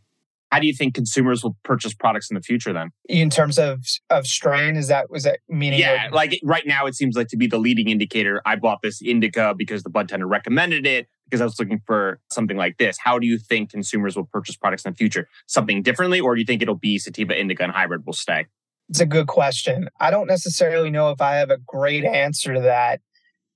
[0.53, 2.91] How do you think consumers will purchase products in the future then?
[3.09, 3.79] In terms of
[4.11, 5.79] of strain, is that was that meaning?
[5.79, 8.39] Yeah, like right now it seems like to be the leading indicator.
[8.45, 12.19] I bought this indica because the bud tender recommended it because I was looking for
[12.29, 12.99] something like this.
[13.03, 15.27] How do you think consumers will purchase products in the future?
[15.47, 18.45] Something differently, or do you think it'll be sativa, indica, and hybrid will stay?
[18.89, 19.89] It's a good question.
[19.99, 23.01] I don't necessarily know if I have a great answer to that.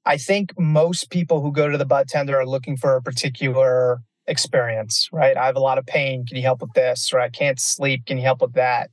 [0.03, 4.01] I think most people who go to the bud tender are looking for a particular
[4.27, 5.37] experience, right?
[5.37, 6.25] I have a lot of pain.
[6.25, 7.11] Can you help with this?
[7.13, 8.05] Or I can't sleep.
[8.05, 8.89] Can you help with that?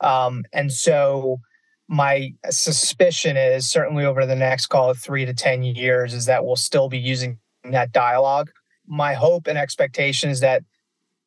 [0.00, 1.40] Um, and so
[1.88, 6.44] my suspicion is certainly over the next call it three to 10 years is that
[6.44, 8.50] we'll still be using that dialogue.
[8.86, 10.62] My hope and expectation is that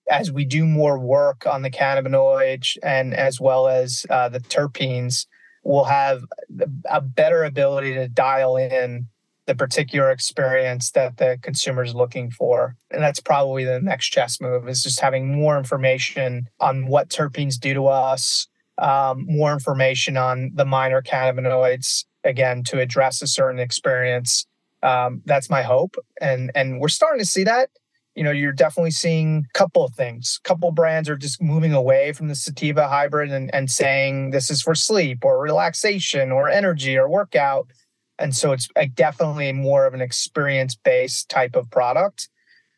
[0.10, 5.28] as we do more work on the cannabinoids and as well as uh, the terpenes,
[5.64, 6.24] we'll have
[6.89, 9.08] a better ability to dial in
[9.50, 12.76] the particular experience that the consumer is looking for.
[12.91, 17.60] And that's probably the next chess move is just having more information on what terpenes
[17.60, 18.47] do to us,
[18.78, 24.45] um, more information on the minor cannabinoids, again, to address a certain experience.
[24.84, 25.95] Um, that's my hope.
[26.22, 27.72] And, and we're starting to see that.
[28.14, 30.39] You know, you're definitely seeing a couple of things.
[30.45, 34.52] A couple brands are just moving away from the sativa hybrid and, and saying this
[34.52, 37.72] is for sleep or relaxation or energy or workout.
[38.20, 42.30] And so it's like definitely more of an experience based type of product.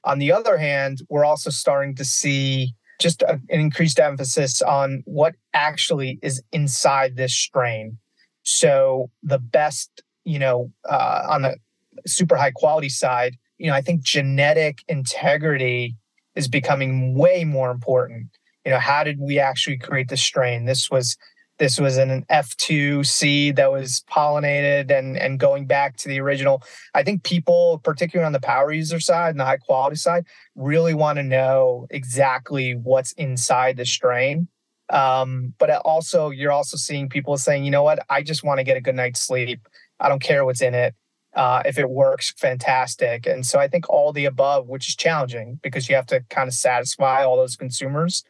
[0.03, 5.01] On the other hand, we're also starting to see just a, an increased emphasis on
[5.05, 7.97] what actually is inside this strain.
[8.43, 11.57] So the best, you know, uh, on the
[12.05, 15.95] super high quality side, you know, I think genetic integrity
[16.35, 18.27] is becoming way more important.
[18.65, 20.65] You know, how did we actually create the strain?
[20.65, 21.17] This was
[21.61, 26.63] this was an F2 seed that was pollinated and, and going back to the original.
[26.95, 30.95] I think people, particularly on the power user side and the high quality side, really
[30.95, 34.47] want to know exactly what's inside the strain.
[34.89, 38.63] Um, but also, you're also seeing people saying, you know what, I just want to
[38.63, 39.67] get a good night's sleep.
[39.99, 40.95] I don't care what's in it.
[41.35, 43.27] Uh, if it works, fantastic.
[43.27, 46.47] And so I think all the above, which is challenging because you have to kind
[46.47, 48.23] of satisfy all those consumers.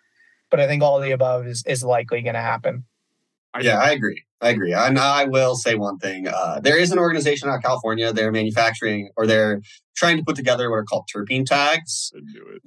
[0.50, 2.84] But I think all the above is, is likely going to happen.
[3.60, 4.24] Yeah, I agree.
[4.42, 4.74] I agree.
[4.74, 6.28] And I will say one thing.
[6.28, 8.12] Uh, there is an organization out of California.
[8.12, 9.62] They're manufacturing or they're
[9.96, 12.12] trying to put together what are called terpene tags.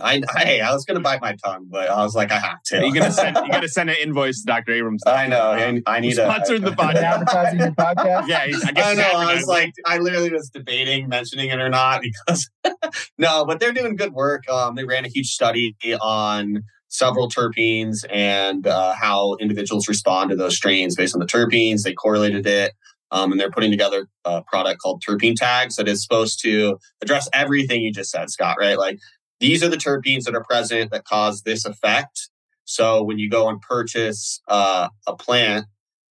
[0.01, 2.63] I, I, I was going to bite my tongue, but I was like, I have
[2.67, 2.87] to.
[2.87, 4.73] You got to send, you got to send an invoice to Dr.
[4.73, 5.03] Abrams.
[5.05, 5.51] I know.
[5.51, 7.03] I, I need to sponsor the podcast.
[7.03, 8.29] Advertising your podcast.
[8.29, 9.11] Yeah, I, guess I know.
[9.13, 12.49] I was like, I literally was debating mentioning it or not because
[13.19, 14.49] no, but they're doing good work.
[14.49, 16.63] Um, they ran a huge study on
[16.95, 21.83] several terpenes and uh, how individuals respond to those strains based on the terpenes.
[21.83, 22.73] They correlated it.
[23.11, 27.29] Um, and they're putting together a product called terpene tags that is supposed to address
[27.33, 28.79] everything you just said, Scott, right?
[28.79, 28.99] Like
[29.41, 32.31] these are the terpenes that are present that cause this effect.
[32.65, 35.67] So when you go and purchase uh, a plant,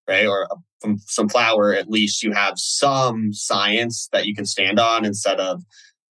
[0.07, 4.45] right, or a, from some flower, at least you have some science that you can
[4.45, 5.63] stand on instead of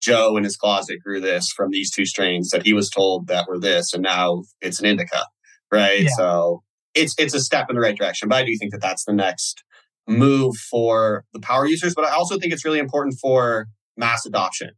[0.01, 3.49] Joe in his closet grew this from these two strains that he was told that
[3.49, 5.27] were this, and now it's an indica,
[5.71, 6.03] right?
[6.03, 6.09] Yeah.
[6.17, 6.63] So
[6.95, 8.29] it's it's a step in the right direction.
[8.29, 9.63] But I do think that that's the next
[10.09, 11.95] move for the power users.
[11.95, 14.71] But I also think it's really important for mass adoption,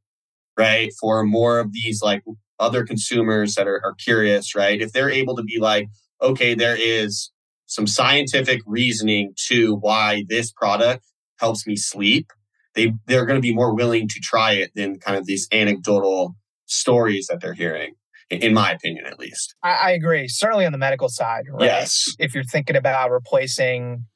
[0.58, 0.92] right?
[1.00, 2.22] For more of these like
[2.58, 4.80] other consumers that are, are curious, right?
[4.80, 5.88] If they're able to be like,
[6.20, 7.30] okay, there is
[7.66, 11.04] some scientific reasoning to why this product
[11.38, 12.26] helps me sleep
[12.74, 16.36] they they're going to be more willing to try it than kind of these anecdotal
[16.66, 17.94] stories that they're hearing
[18.30, 19.54] in my opinion at least.
[19.62, 20.26] I, I agree.
[20.26, 21.64] Certainly on the medical side right?
[21.64, 22.14] Yes.
[22.18, 24.06] If you're thinking about replacing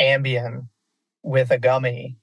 [0.00, 0.68] ambien
[1.22, 2.16] with a gummy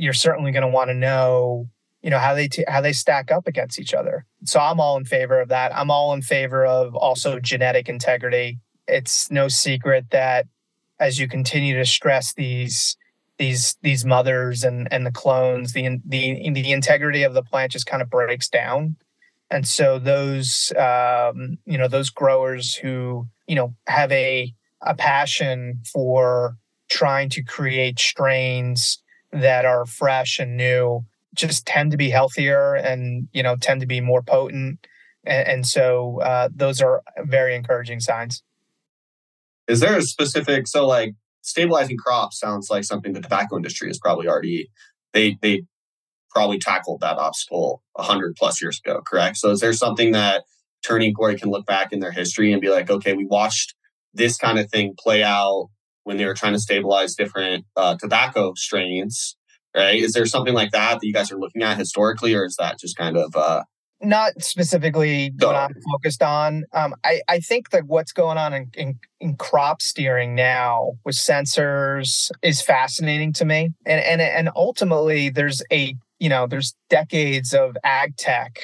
[0.00, 1.68] you're certainly going to want to know
[2.00, 4.24] you know how they t- how they stack up against each other.
[4.44, 5.76] So i'm all in favor of that.
[5.76, 8.58] I'm all in favor of also genetic integrity.
[8.88, 10.46] It's no secret that
[10.98, 12.96] as you continue to stress these
[13.40, 17.86] these these mothers and and the clones the the the integrity of the plant just
[17.86, 18.96] kind of breaks down.
[19.50, 25.80] And so those um, you know those growers who you know have a a passion
[25.90, 26.58] for
[26.90, 33.26] trying to create strains that are fresh and new just tend to be healthier and
[33.32, 34.86] you know tend to be more potent.
[35.24, 38.42] And, and so uh, those are very encouraging signs.
[39.66, 43.98] Is there a specific so like stabilizing crops sounds like something the tobacco industry has
[43.98, 44.68] probably already
[45.12, 45.62] they they
[46.30, 49.36] probably tackled that obstacle 100 plus years ago correct?
[49.36, 50.44] So is there something that
[50.86, 53.74] turning point can look back in their history and be like okay we watched
[54.14, 55.68] this kind of thing play out
[56.04, 59.36] when they were trying to stabilize different uh, tobacco strains
[59.76, 60.02] right?
[60.02, 62.78] Is there something like that that you guys are looking at historically or is that
[62.78, 63.62] just kind of uh,
[64.02, 66.64] not specifically what I'm focused on.
[66.72, 71.16] Um, I, I think that what's going on in, in, in, crop steering now with
[71.16, 73.74] sensors is fascinating to me.
[73.84, 78.58] And, and, and ultimately there's a, you know, there's decades of ag tech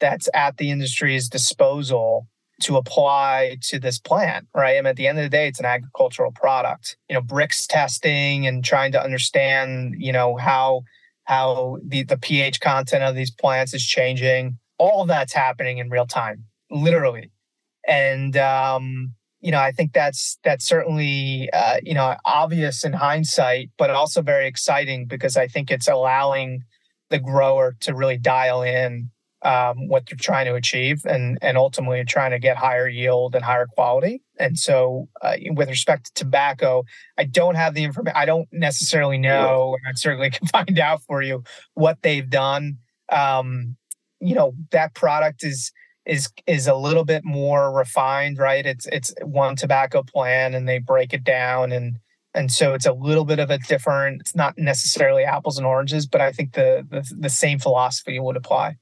[0.00, 2.28] that's at the industry's disposal
[2.60, 4.76] to apply to this plant, right?
[4.76, 6.96] I mean, at the end of the day, it's an agricultural product.
[7.08, 10.82] You know, Brix testing and trying to understand, you know, how
[11.24, 14.58] how the, the pH content of these plants is changing.
[14.78, 17.30] All that's happening in real time, literally.
[17.86, 23.70] And um, you know, I think that's that's certainly uh, you know obvious in hindsight,
[23.78, 26.64] but also very exciting because I think it's allowing
[27.10, 29.10] the grower to really dial in
[29.42, 33.44] um, what they're trying to achieve and and ultimately trying to get higher yield and
[33.44, 34.22] higher quality.
[34.38, 36.84] And so, uh, with respect to tobacco,
[37.16, 38.16] I don't have the information.
[38.16, 42.78] I don't necessarily know, and I certainly can find out for you what they've done.
[43.10, 43.76] Um,
[44.20, 45.72] you know, that product is
[46.06, 48.64] is is a little bit more refined, right?
[48.64, 51.98] It's it's one tobacco plan, and they break it down and
[52.34, 56.06] and so it's a little bit of a different it's not necessarily apples and oranges
[56.06, 58.76] but i think the, the, the same philosophy would apply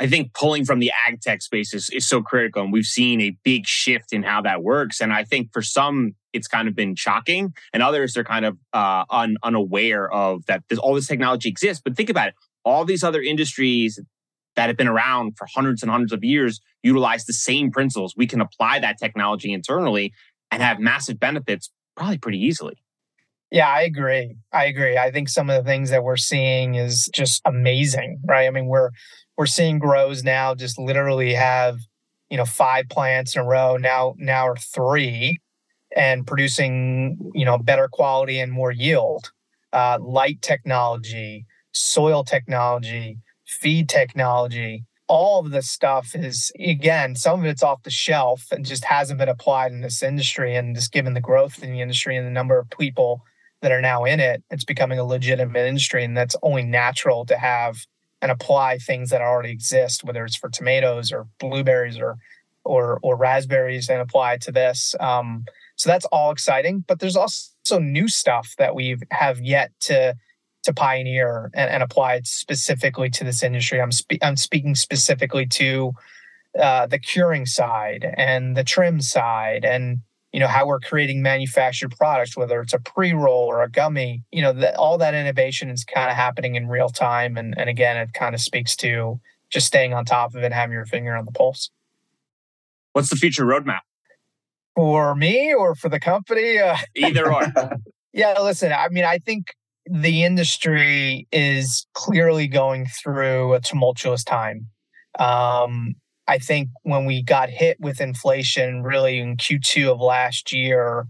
[0.00, 2.62] I think pulling from the ag tech space is, is so critical.
[2.62, 5.00] And we've seen a big shift in how that works.
[5.00, 8.56] And I think for some, it's kind of been shocking, and others are kind of
[8.72, 11.82] uh, un, unaware of that this, all this technology exists.
[11.84, 12.34] But think about it
[12.64, 13.98] all these other industries
[14.58, 18.14] that have been around for hundreds and hundreds of years utilize the same principles.
[18.16, 20.12] We can apply that technology internally
[20.50, 22.74] and have massive benefits probably pretty easily.
[23.52, 24.34] Yeah, I agree.
[24.52, 24.98] I agree.
[24.98, 28.48] I think some of the things that we're seeing is just amazing, right?
[28.48, 28.90] I mean, we're
[29.36, 31.78] we're seeing grows now just literally have
[32.28, 35.38] you know five plants in a row now now are three
[35.96, 39.30] and producing you know better quality and more yield
[39.72, 43.18] uh, light technology soil technology
[43.48, 48.64] feed technology all of this stuff is again some of it's off the shelf and
[48.66, 52.16] just hasn't been applied in this industry and just given the growth in the industry
[52.16, 53.22] and the number of people
[53.62, 57.38] that are now in it it's becoming a legitimate industry and that's only natural to
[57.38, 57.78] have
[58.20, 62.18] and apply things that already exist, whether it's for tomatoes or blueberries or
[62.64, 64.94] or or raspberries, and apply to this.
[65.00, 65.44] Um,
[65.76, 66.84] so that's all exciting.
[66.86, 70.16] But there's also new stuff that we have yet to
[70.68, 73.80] to pioneer and, and apply it specifically to this industry.
[73.80, 75.92] I'm spe- I'm speaking specifically to
[76.58, 80.00] uh, the curing side and the trim side and
[80.32, 84.42] you know how we're creating manufactured products whether it's a pre-roll or a gummy you
[84.42, 87.36] know that all that innovation is kind of happening in real time.
[87.36, 90.74] And, and again it kind of speaks to just staying on top of it having
[90.74, 91.70] your finger on the pulse.
[92.92, 93.80] What's the future roadmap?
[94.74, 96.58] For me or for the company?
[96.58, 97.46] Uh, either or.
[98.12, 99.54] Yeah listen i mean i think
[99.90, 104.66] the industry is clearly going through a tumultuous time
[105.18, 105.94] um,
[106.26, 111.06] I think when we got hit with inflation, really in Q2 of last year,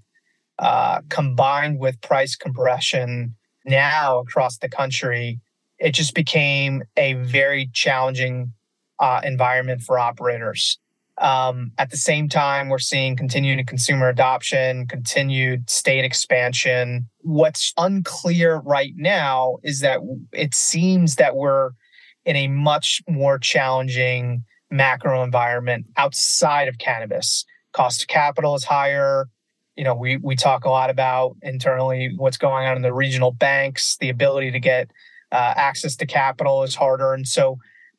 [0.59, 5.41] uh, combined with price compression now across the country,
[5.79, 8.53] it just became a very challenging
[9.01, 10.79] uh, environment for operators.
[11.21, 17.09] Um, at the same time, we're seeing continued consumer adoption, continued state expansion.
[17.23, 20.01] What's unclear right now is that
[20.33, 21.71] it seems that we're
[22.25, 27.45] in a much more challenging macro environment outside of cannabis.
[27.73, 29.29] Cost of capital is higher.
[29.77, 33.33] You know, we we talk a lot about internally what's going on in the regional
[33.33, 33.97] banks.
[33.97, 34.91] The ability to get
[35.33, 37.59] uh, access to capital is harder, and so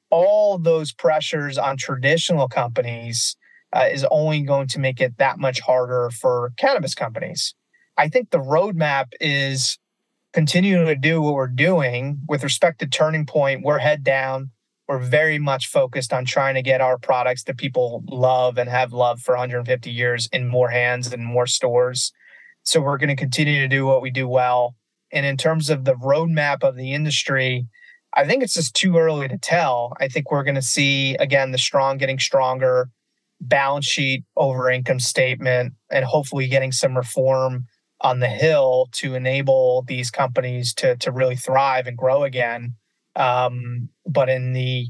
[0.10, 3.36] all those pressures on traditional companies
[3.74, 7.54] uh, is only going to make it that much harder for cannabis companies.
[7.98, 9.78] I think the roadmap is
[10.34, 13.64] continuing to do what we're doing with respect to Turning Point.
[13.64, 14.52] We're head down
[14.90, 18.92] we're very much focused on trying to get our products that people love and have
[18.92, 22.12] loved for 150 years in more hands and more stores.
[22.64, 24.76] So we're going to continue to do what we do well.
[25.12, 27.68] And in terms of the roadmap of the industry,
[28.14, 29.94] I think it's just too early to tell.
[30.00, 32.90] I think we're going to see, again, the strong getting stronger,
[33.40, 37.68] balance sheet over income statement, and hopefully getting some reform
[38.02, 42.76] on the Hill to enable these companies to, to really thrive and grow again.
[43.16, 44.88] Um, but in the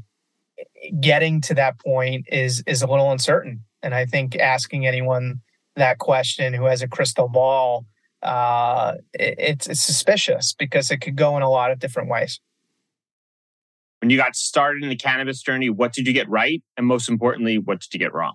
[1.00, 3.64] getting to that point is is a little uncertain.
[3.82, 5.40] And I think asking anyone
[5.76, 7.86] that question who has a crystal ball,
[8.22, 12.40] uh, it, it's, it's suspicious because it could go in a lot of different ways.
[14.00, 16.62] When you got started in the cannabis journey, what did you get right?
[16.76, 18.34] And most importantly, what did you get wrong?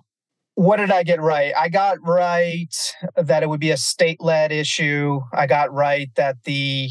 [0.54, 1.52] What did I get right?
[1.56, 2.74] I got right
[3.16, 5.20] that it would be a state led issue.
[5.32, 6.90] I got right that the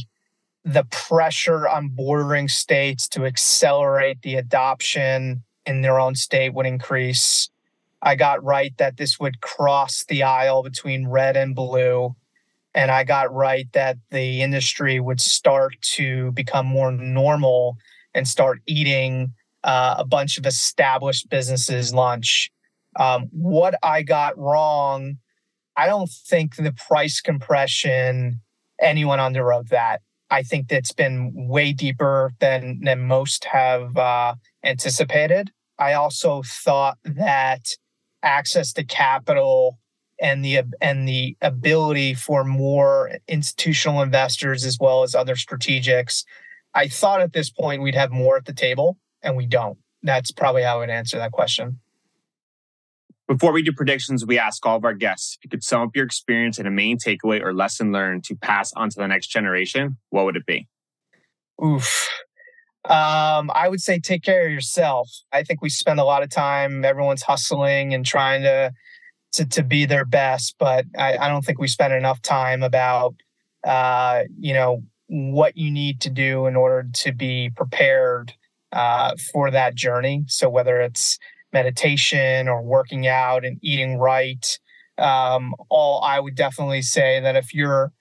[0.64, 7.50] the pressure on bordering states to accelerate the adoption in their own state would increase.
[8.02, 12.16] I got right that this would cross the aisle between red and blue.
[12.74, 17.78] And I got right that the industry would start to become more normal
[18.16, 22.50] and start eating uh, a bunch of established businesses lunch.
[22.98, 25.18] Um, what I got wrong,
[25.78, 28.42] I don't think the price compression
[28.82, 30.02] anyone underwrote that.
[30.32, 35.52] I think that's been way deeper than than most have uh, anticipated.
[35.78, 37.68] I also thought that
[38.24, 39.78] access to capital
[40.20, 46.24] and the and the ability for more institutional investors as well as other strategics.
[46.76, 49.78] I thought at this point we'd have more at the table, and we don't.
[50.04, 51.80] That's probably how I would answer that question.
[53.28, 55.96] Before we do predictions, we ask all of our guests if you could sum up
[55.96, 59.28] your experience and a main takeaway or lesson learned to pass on to the next
[59.28, 60.68] generation, what would it be?
[61.64, 62.08] Oof.
[62.84, 65.10] Um, I would say take care of yourself.
[65.32, 68.74] I think we spend a lot of time, everyone's hustling and trying to
[69.34, 73.16] to, to be their best, but I, I don't think we spend enough time about
[73.66, 78.34] uh, you know, what you need to do in order to be prepared
[78.72, 80.26] uh, for that journey.
[80.28, 81.20] So whether it's
[81.56, 84.60] meditation or working out and eating right.
[84.98, 87.92] Um, all I would definitely say that if you're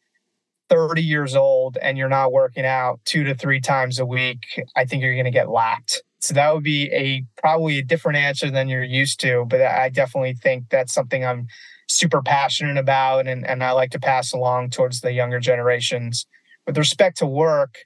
[0.69, 4.41] 30 years old and you're not working out two to three times a week,
[4.77, 6.03] I think you're going to get lapped.
[6.19, 9.45] So that would be a probably a different answer than you're used to.
[9.49, 11.47] But I definitely think that's something I'm
[11.89, 16.27] super passionate about and, and I like to pass along towards the younger generations.
[16.67, 17.77] With respect to work,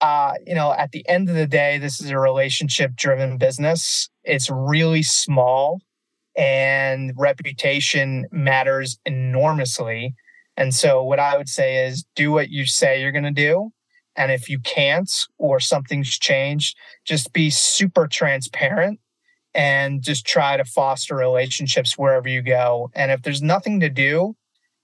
[0.00, 4.10] uh, you know, at the end of the day, this is a relationship driven business.
[4.24, 5.80] It's really small
[6.36, 10.14] and reputation matters enormously.
[10.56, 13.70] And so, what I would say is do what you say you're going to do.
[14.16, 19.00] And if you can't or something's changed, just be super transparent
[19.54, 22.90] and just try to foster relationships wherever you go.
[22.94, 24.36] And if there's nothing to do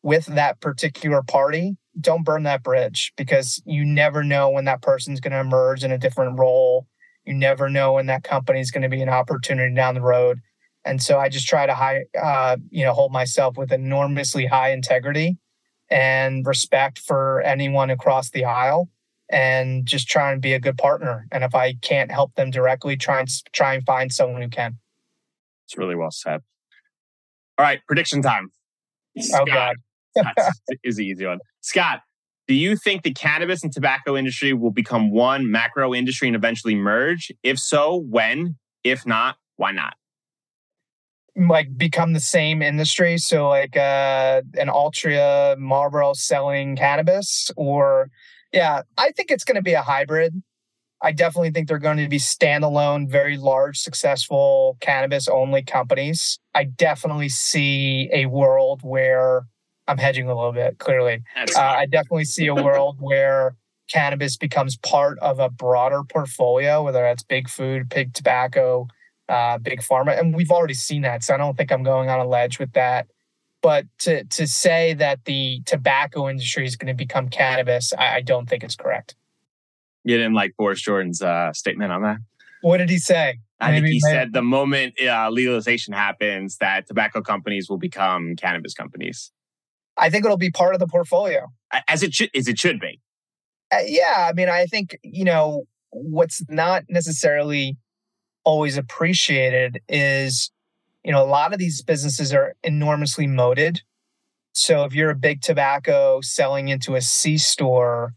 [0.03, 5.21] with that particular party, don't burn that bridge because you never know when that person's
[5.21, 6.87] going to emerge in a different role.
[7.25, 10.41] You never know when that company is going to be an opportunity down the road.
[10.85, 14.73] And so I just try to high, uh, you know, hold myself with enormously high
[14.73, 15.37] integrity
[15.91, 18.89] and respect for anyone across the aisle
[19.31, 21.27] and just try and be a good partner.
[21.31, 24.79] And if I can't help them directly, try and try and find someone who can.
[25.67, 26.41] It's really well said.
[27.59, 28.51] All right, prediction time.
[29.35, 29.77] Oh God.
[30.85, 31.39] Is the easy one.
[31.61, 32.01] Scott,
[32.49, 36.75] do you think the cannabis and tobacco industry will become one macro industry and eventually
[36.75, 37.31] merge?
[37.43, 38.57] If so, when?
[38.83, 39.95] If not, why not?
[41.37, 43.19] Like become the same industry.
[43.19, 48.11] So like uh an Altria Marlboro selling cannabis or
[48.53, 50.43] yeah, I think it's gonna be a hybrid.
[51.03, 56.39] I definitely think they're going to be standalone, very large, successful cannabis only companies.
[56.55, 59.47] I definitely see a world where
[59.91, 61.23] I'm hedging a little bit, clearly.
[61.37, 63.57] Uh, I definitely see a world where
[63.91, 68.87] cannabis becomes part of a broader portfolio, whether that's big food, big tobacco,
[69.29, 70.19] uh, big pharma.
[70.19, 71.25] And we've already seen that.
[71.25, 73.09] So I don't think I'm going on a ledge with that.
[73.63, 78.21] But to, to say that the tobacco industry is going to become cannabis, I, I
[78.21, 79.17] don't think it's correct.
[80.05, 82.19] You didn't like Boris Jordan's uh, statement on that?
[82.63, 83.41] What did he say?
[83.59, 84.15] I maybe, think he maybe.
[84.15, 89.33] said the moment uh, legalization happens, that tobacco companies will become cannabis companies.
[90.01, 91.47] I think it'll be part of the portfolio.
[91.87, 93.01] As it should, as it should be.
[93.73, 97.77] Uh, yeah, I mean, I think you know what's not necessarily
[98.45, 100.51] always appreciated is
[101.05, 103.83] you know a lot of these businesses are enormously moated.
[104.53, 108.15] So if you're a big tobacco selling into a C store,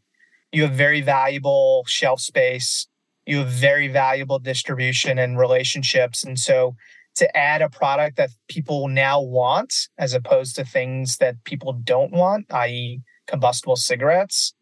[0.52, 2.88] you have very valuable shelf space.
[3.28, 6.76] You have very valuable distribution and relationships, and so
[7.16, 12.12] to add a product that people now want as opposed to things that people don't
[12.12, 14.54] want, i.e., combustible cigarettes,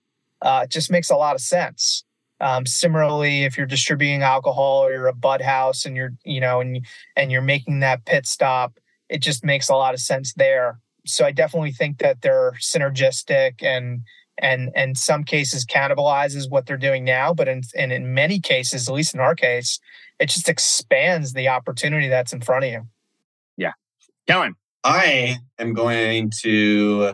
[0.42, 2.04] uh, just makes a lot of sense.
[2.40, 6.60] Um, similarly, if you're distributing alcohol or you're a bud house and you're, you know,
[6.60, 6.86] and
[7.16, 8.80] and you're making that pit stop,
[9.10, 10.80] it just makes a lot of sense there.
[11.06, 14.02] So I definitely think that they're synergistic and
[14.42, 18.88] and in some cases cannibalizes what they're doing now, but in and in many cases,
[18.88, 19.80] at least in our case,
[20.20, 22.82] it just expands the opportunity that's in front of you.
[23.58, 23.74] Yeah.
[24.28, 24.56] Kellan.
[24.84, 27.14] I am going to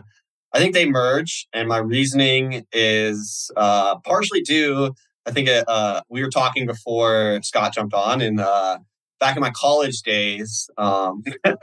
[0.52, 4.94] I think they merge, and my reasoning is uh, partially due.
[5.26, 8.78] I think uh, we were talking before Scott jumped on, and uh,
[9.20, 11.54] back in my college days, um, uh,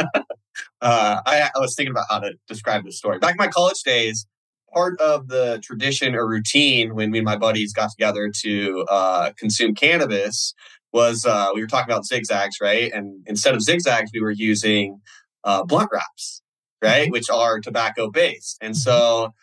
[0.82, 3.18] I, I, was thinking about how to describe this story.
[3.18, 4.28] Back in my college days,
[4.74, 9.32] part of the tradition or routine when me and my buddies got together to uh,
[9.38, 10.54] consume cannabis
[10.94, 12.92] was uh, we were talking about zigzags, right?
[12.94, 15.02] And instead of zigzags, we were using
[15.44, 16.42] uh, blunt wraps,
[16.82, 17.12] right, mm-hmm.
[17.12, 18.58] which are tobacco based.
[18.62, 19.34] And so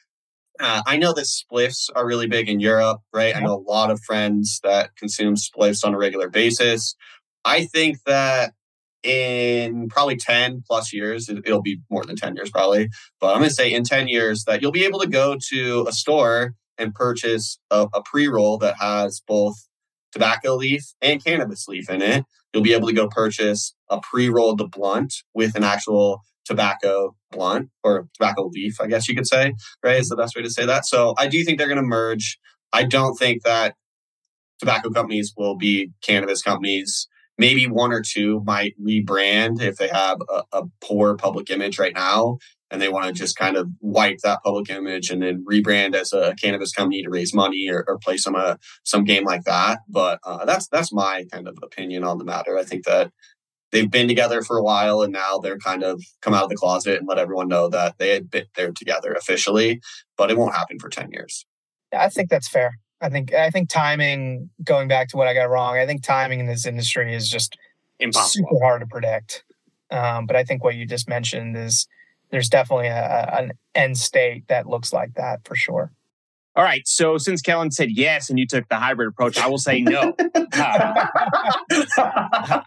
[0.61, 3.35] Uh, I know that spliffs are really big in Europe, right?
[3.35, 6.95] I know a lot of friends that consume spliffs on a regular basis.
[7.45, 8.53] I think that
[9.03, 12.89] in probably 10 plus years, it'll be more than 10 years probably,
[13.21, 15.87] but I'm going to say in 10 years that you'll be able to go to
[15.89, 19.55] a store and purchase a, a pre roll that has both
[20.13, 22.25] tobacco leaf and cannabis leaf in it.
[22.53, 27.71] You'll be able to go purchase a pre rolled blunt with an actual tobacco blunt
[27.83, 29.97] or tobacco leaf, I guess you could say, right?
[29.97, 30.87] Is the best way to say that.
[30.87, 32.39] So I do think they're going to merge.
[32.73, 33.75] I don't think that
[34.59, 37.09] tobacco companies will be cannabis companies.
[37.39, 41.95] Maybe one or two might rebrand if they have a, a poor public image right
[41.95, 42.39] now
[42.73, 46.13] and they want to just kind of wipe that public image and then rebrand as
[46.15, 49.81] a cannabis company to raise money or, or play some uh, some game like that.
[49.89, 52.57] But uh, that's that's my kind of opinion on the matter.
[52.59, 53.13] I think that
[53.73, 56.57] they've been together for a while and now they're kind of come out of the
[56.57, 59.81] closet and let everyone know that they had been there together officially.
[60.17, 61.45] But it won't happen for ten years.
[61.93, 62.79] I think that's fair.
[63.03, 64.49] I think I think timing.
[64.63, 67.59] Going back to what I got wrong, I think timing in this industry is just
[67.99, 69.45] impossible, super hard to predict.
[69.91, 71.87] Um, but I think what you just mentioned is
[72.31, 75.93] there's definitely a, an end state that looks like that for sure.
[76.55, 76.87] All right.
[76.87, 80.15] So since Kellan said yes and you took the hybrid approach, I will say no.
[80.19, 80.37] Uh,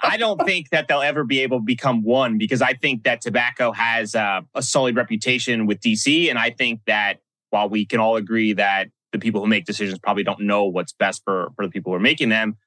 [0.01, 3.21] I don't think that they'll ever be able to become one because I think that
[3.21, 6.29] tobacco has uh, a solid reputation with DC.
[6.31, 7.21] And I think that
[7.51, 10.93] while we can all agree that the people who make decisions probably don't know what's
[10.93, 12.57] best for, for the people who are making them,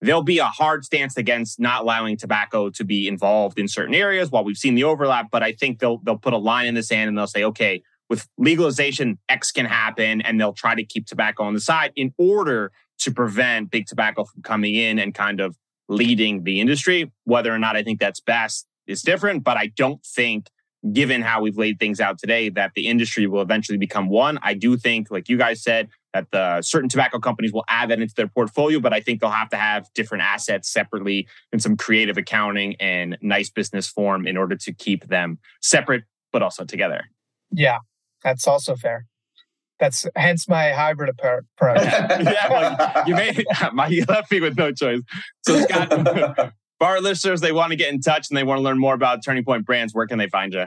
[0.00, 4.30] there'll be a hard stance against not allowing tobacco to be involved in certain areas
[4.30, 6.82] while we've seen the overlap but i think they'll they'll put a line in the
[6.82, 11.06] sand and they'll say okay with legalization x can happen and they'll try to keep
[11.06, 15.40] tobacco on the side in order to prevent big tobacco from coming in and kind
[15.40, 15.56] of
[15.88, 17.12] leading the industry.
[17.24, 20.48] Whether or not i think that's best is different but i don't think
[20.92, 24.54] given how we've laid things out today that the industry will eventually become one i
[24.54, 28.14] do think like you guys said that the certain tobacco companies will add that into
[28.14, 32.16] their portfolio, but I think they'll have to have different assets separately and some creative
[32.16, 37.04] accounting and nice business form in order to keep them separate, but also together.
[37.50, 37.78] Yeah,
[38.22, 39.06] that's also fair.
[39.78, 41.44] That's hence my hybrid approach.
[41.82, 45.02] yeah, well, you made my you left me with no choice.
[45.46, 48.62] So Scott, for our listeners, they want to get in touch and they want to
[48.62, 49.94] learn more about Turning Point Brands.
[49.94, 50.66] Where can they find you?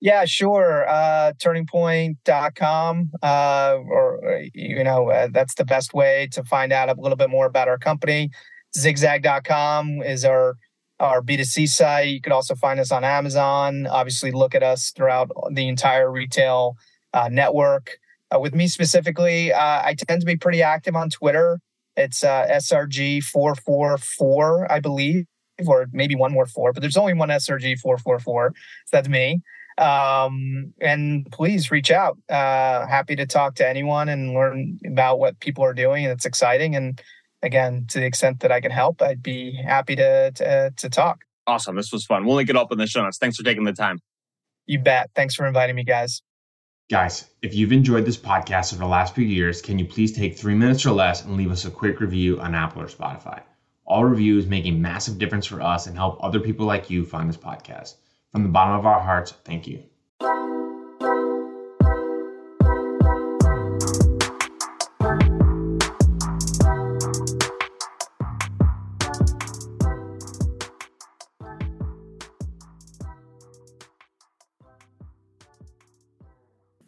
[0.00, 0.86] Yeah, sure.
[0.88, 7.00] Uh, turningpoint.com, uh, or, you know, uh, that's the best way to find out a
[7.00, 8.30] little bit more about our company.
[8.76, 10.56] Zigzag.com is our,
[11.00, 12.08] our B2C site.
[12.08, 13.86] You could also find us on Amazon.
[13.86, 16.76] Obviously, look at us throughout the entire retail
[17.14, 17.96] uh, network.
[18.34, 21.60] Uh, with me specifically, uh, I tend to be pretty active on Twitter.
[21.96, 25.26] It's uh, SRG444, I believe,
[25.66, 28.50] or maybe one more four, but there's only one SRG444.
[28.50, 28.54] So
[28.92, 29.42] that's me
[29.78, 32.18] um, and please reach out.
[32.28, 36.04] Uh, happy to talk to anyone and learn about what people are doing.
[36.04, 36.76] It's exciting.
[36.76, 37.00] And
[37.42, 41.24] again, to the extent that I can help, I'd be happy to, to, to talk.
[41.46, 41.76] Awesome.
[41.76, 42.24] This was fun.
[42.24, 43.18] We'll link it up in the show notes.
[43.18, 43.98] Thanks for taking the time.
[44.66, 45.10] You bet.
[45.14, 46.22] Thanks for inviting me, guys.
[46.90, 50.38] Guys, if you've enjoyed this podcast over the last few years, can you please take
[50.38, 53.42] three minutes or less and leave us a quick review on Apple or Spotify?
[53.86, 57.28] All reviews make a massive difference for us and help other people like you find
[57.28, 57.96] this podcast.
[58.32, 59.82] From the bottom of our hearts, thank you.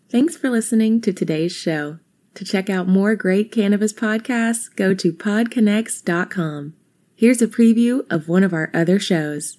[0.09, 1.99] Thanks for listening to today's show.
[2.37, 6.75] To check out more great cannabis podcasts, go to podconnects.com.
[7.19, 9.57] Here's a preview of one of our other shows.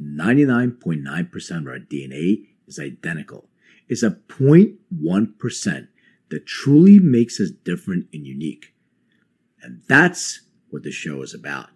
[0.00, 3.48] 99.9% of our DNA is identical.
[3.88, 5.88] It's a 0.1%
[6.30, 8.74] that truly makes us different and unique.
[9.60, 11.70] And that's what the show is about.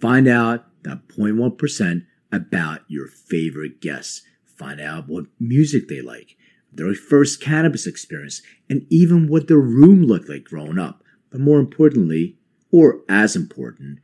[0.00, 4.22] Find out that 0.1% about your favorite guests.
[4.44, 6.36] Find out what music they like,
[6.72, 11.04] their first cannabis experience, and even what their room looked like growing up.
[11.30, 12.38] But more importantly,
[12.72, 14.00] or as important,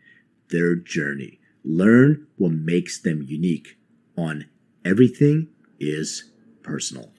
[0.50, 1.40] their journey.
[1.64, 3.76] Learn what makes them unique
[4.16, 4.46] on
[4.84, 5.48] Everything
[5.78, 6.30] is
[6.62, 7.12] Personal.